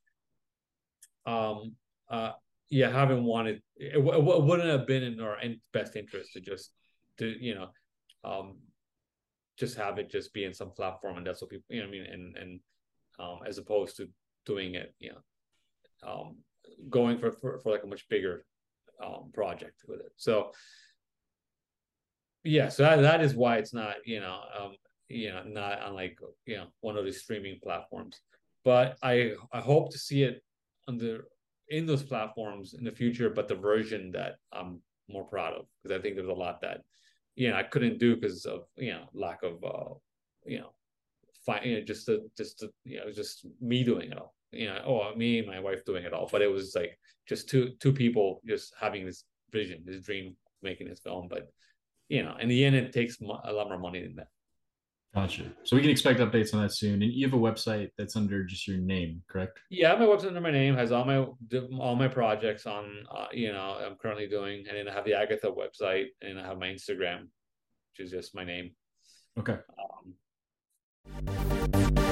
um 1.27 1.73
uh, 2.11 2.33
yeah, 2.71 2.90
haven't 2.90 3.25
wanted 3.25 3.62
it, 3.77 3.97
it, 3.97 4.03
wouldn't 4.03 4.69
have 4.69 4.87
been 4.87 5.03
in 5.03 5.21
our 5.21 5.38
best 5.73 5.97
interest 5.97 6.33
to 6.33 6.40
just 6.40 6.73
to 7.19 7.35
you 7.40 7.55
know, 7.55 7.69
um, 8.25 8.57
just 9.59 9.77
have 9.77 9.99
it 9.99 10.11
just 10.11 10.33
be 10.33 10.45
in 10.45 10.55
some 10.55 10.71
platform 10.71 11.17
and 11.17 11.27
that's 11.27 11.40
what 11.40 11.51
people 11.51 11.64
you 11.69 11.81
know 11.81 11.88
I 11.88 11.90
mean 11.90 12.07
and 12.11 12.37
and 12.37 12.61
um, 13.19 13.40
as 13.47 13.59
opposed 13.59 13.97
to 13.99 14.09
doing 14.45 14.75
it 14.75 14.95
you 14.99 15.12
know, 15.12 16.11
um, 16.11 16.37
going 16.90 17.19
for, 17.19 17.33
for 17.33 17.59
for 17.61 17.71
like 17.71 17.85
a 17.85 17.87
much 17.87 18.09
bigger 18.09 18.45
um 19.05 19.31
project 19.33 19.83
with 19.87 20.01
it. 20.01 20.12
So 20.17 20.53
yeah, 22.43 22.69
so 22.69 22.83
that, 22.83 23.01
that 23.01 23.21
is 23.23 23.35
why 23.35 23.57
it's 23.57 23.75
not 23.75 23.97
you 24.05 24.21
know 24.21 24.40
um 24.59 24.73
you 25.09 25.31
know 25.31 25.43
not 25.45 25.81
on 25.81 25.95
like 25.95 26.19
you 26.47 26.57
know 26.57 26.67
one 26.81 26.97
of 26.97 27.05
the 27.05 27.12
streaming 27.12 27.59
platforms. 27.62 28.21
But 28.64 28.97
I 29.03 29.33
I 29.53 29.61
hope 29.61 29.93
to 29.93 29.99
see 29.99 30.23
it 30.23 30.43
under 30.88 31.27
in 31.68 31.87
those 31.87 32.03
platforms 32.03 32.74
in 32.74 32.85
the 32.85 32.90
future, 32.90 33.31
but 33.31 33.48
the 33.48 33.55
version 33.55 34.11
that 34.12 34.37
I'm 34.53 34.81
more 35.09 35.24
proud 35.24 35.55
of 35.55 35.66
because 35.83 35.98
I 35.98 36.00
think 36.00 36.16
there's 36.16 36.29
a 36.29 36.33
lot 36.33 36.61
that 36.62 36.81
you 37.37 37.50
know 37.50 37.57
I 37.57 37.62
couldn't 37.62 37.98
do 37.98 38.14
because 38.16 38.44
of 38.46 38.64
you 38.77 38.92
know 38.92 39.05
lack 39.12 39.42
of 39.42 39.62
uh 39.64 39.94
you 40.46 40.61
know 40.61 40.70
you 41.62 41.74
know 41.74 41.85
just 41.85 42.07
to 42.07 42.31
just 42.37 42.59
to 42.61 42.70
you 42.85 42.98
know 42.98 43.11
just 43.11 43.46
me 43.61 43.85
doing 43.85 44.12
it 44.12 44.18
all. 44.18 44.35
You 44.53 44.66
know 44.66 44.83
oh 44.87 45.16
me 45.16 45.38
and 45.38 45.48
my 45.48 45.61
wife 45.61 45.85
doing 45.85 46.05
it 46.05 46.12
all. 46.12 46.29
But 46.31 46.42
it 46.42 46.50
was 46.50 46.74
like 46.74 46.98
just 47.29 47.48
two 47.48 47.72
two 47.81 47.92
people 47.92 48.40
just 48.46 48.74
having 48.81 49.05
this 49.05 49.24
vision 49.50 49.83
this 49.85 50.03
dream 50.03 50.37
making 50.62 50.88
this 50.88 51.00
film. 51.00 51.29
But 51.29 51.50
you 52.09 52.22
know 52.22 52.37
in 52.40 52.48
the 52.48 52.64
end 52.64 52.77
it 52.77 52.92
takes 52.92 53.20
a 53.20 53.53
lot 53.53 53.68
more 53.68 53.79
money 53.79 54.03
than 54.03 54.16
that 54.16 54.29
Gotcha. 55.14 55.44
So 55.62 55.77
we 55.77 55.83
can 55.83 55.92
expect 55.92 56.18
updates 56.18 56.53
on 56.55 56.62
that 56.62 56.74
soon. 56.74 57.00
And 57.03 57.12
you 57.12 57.24
have 57.24 57.35
a 57.35 57.40
website 57.40 57.90
that's 57.96 58.16
under 58.16 58.42
just 58.42 58.66
your 58.66 58.79
name, 58.79 59.22
correct? 59.31 59.61
Yeah, 59.70 59.94
my 59.94 60.07
website 60.07 60.29
under 60.29 60.40
my 60.40 60.50
name 60.50 60.74
has 60.74 60.90
all 60.90 61.05
my 61.05 61.27
all 61.79 61.94
my 61.94 62.09
projects 62.09 62.66
on. 62.66 63.07
Uh, 63.09 63.27
you 63.33 63.53
know, 63.53 63.79
I'm 63.81 63.94
currently 63.94 64.27
doing, 64.27 64.64
and 64.68 64.77
then 64.77 64.88
I 64.88 64.92
have 64.92 65.05
the 65.05 65.14
Agatha 65.14 65.46
website, 65.46 66.07
and 66.20 66.40
I 66.40 66.44
have 66.44 66.59
my 66.59 66.66
Instagram, 66.66 67.29
which 67.92 68.00
is 68.00 68.11
just 68.11 68.35
my 68.35 68.44
name. 68.44 68.72
Okay. 69.38 69.59
Um, 71.16 72.04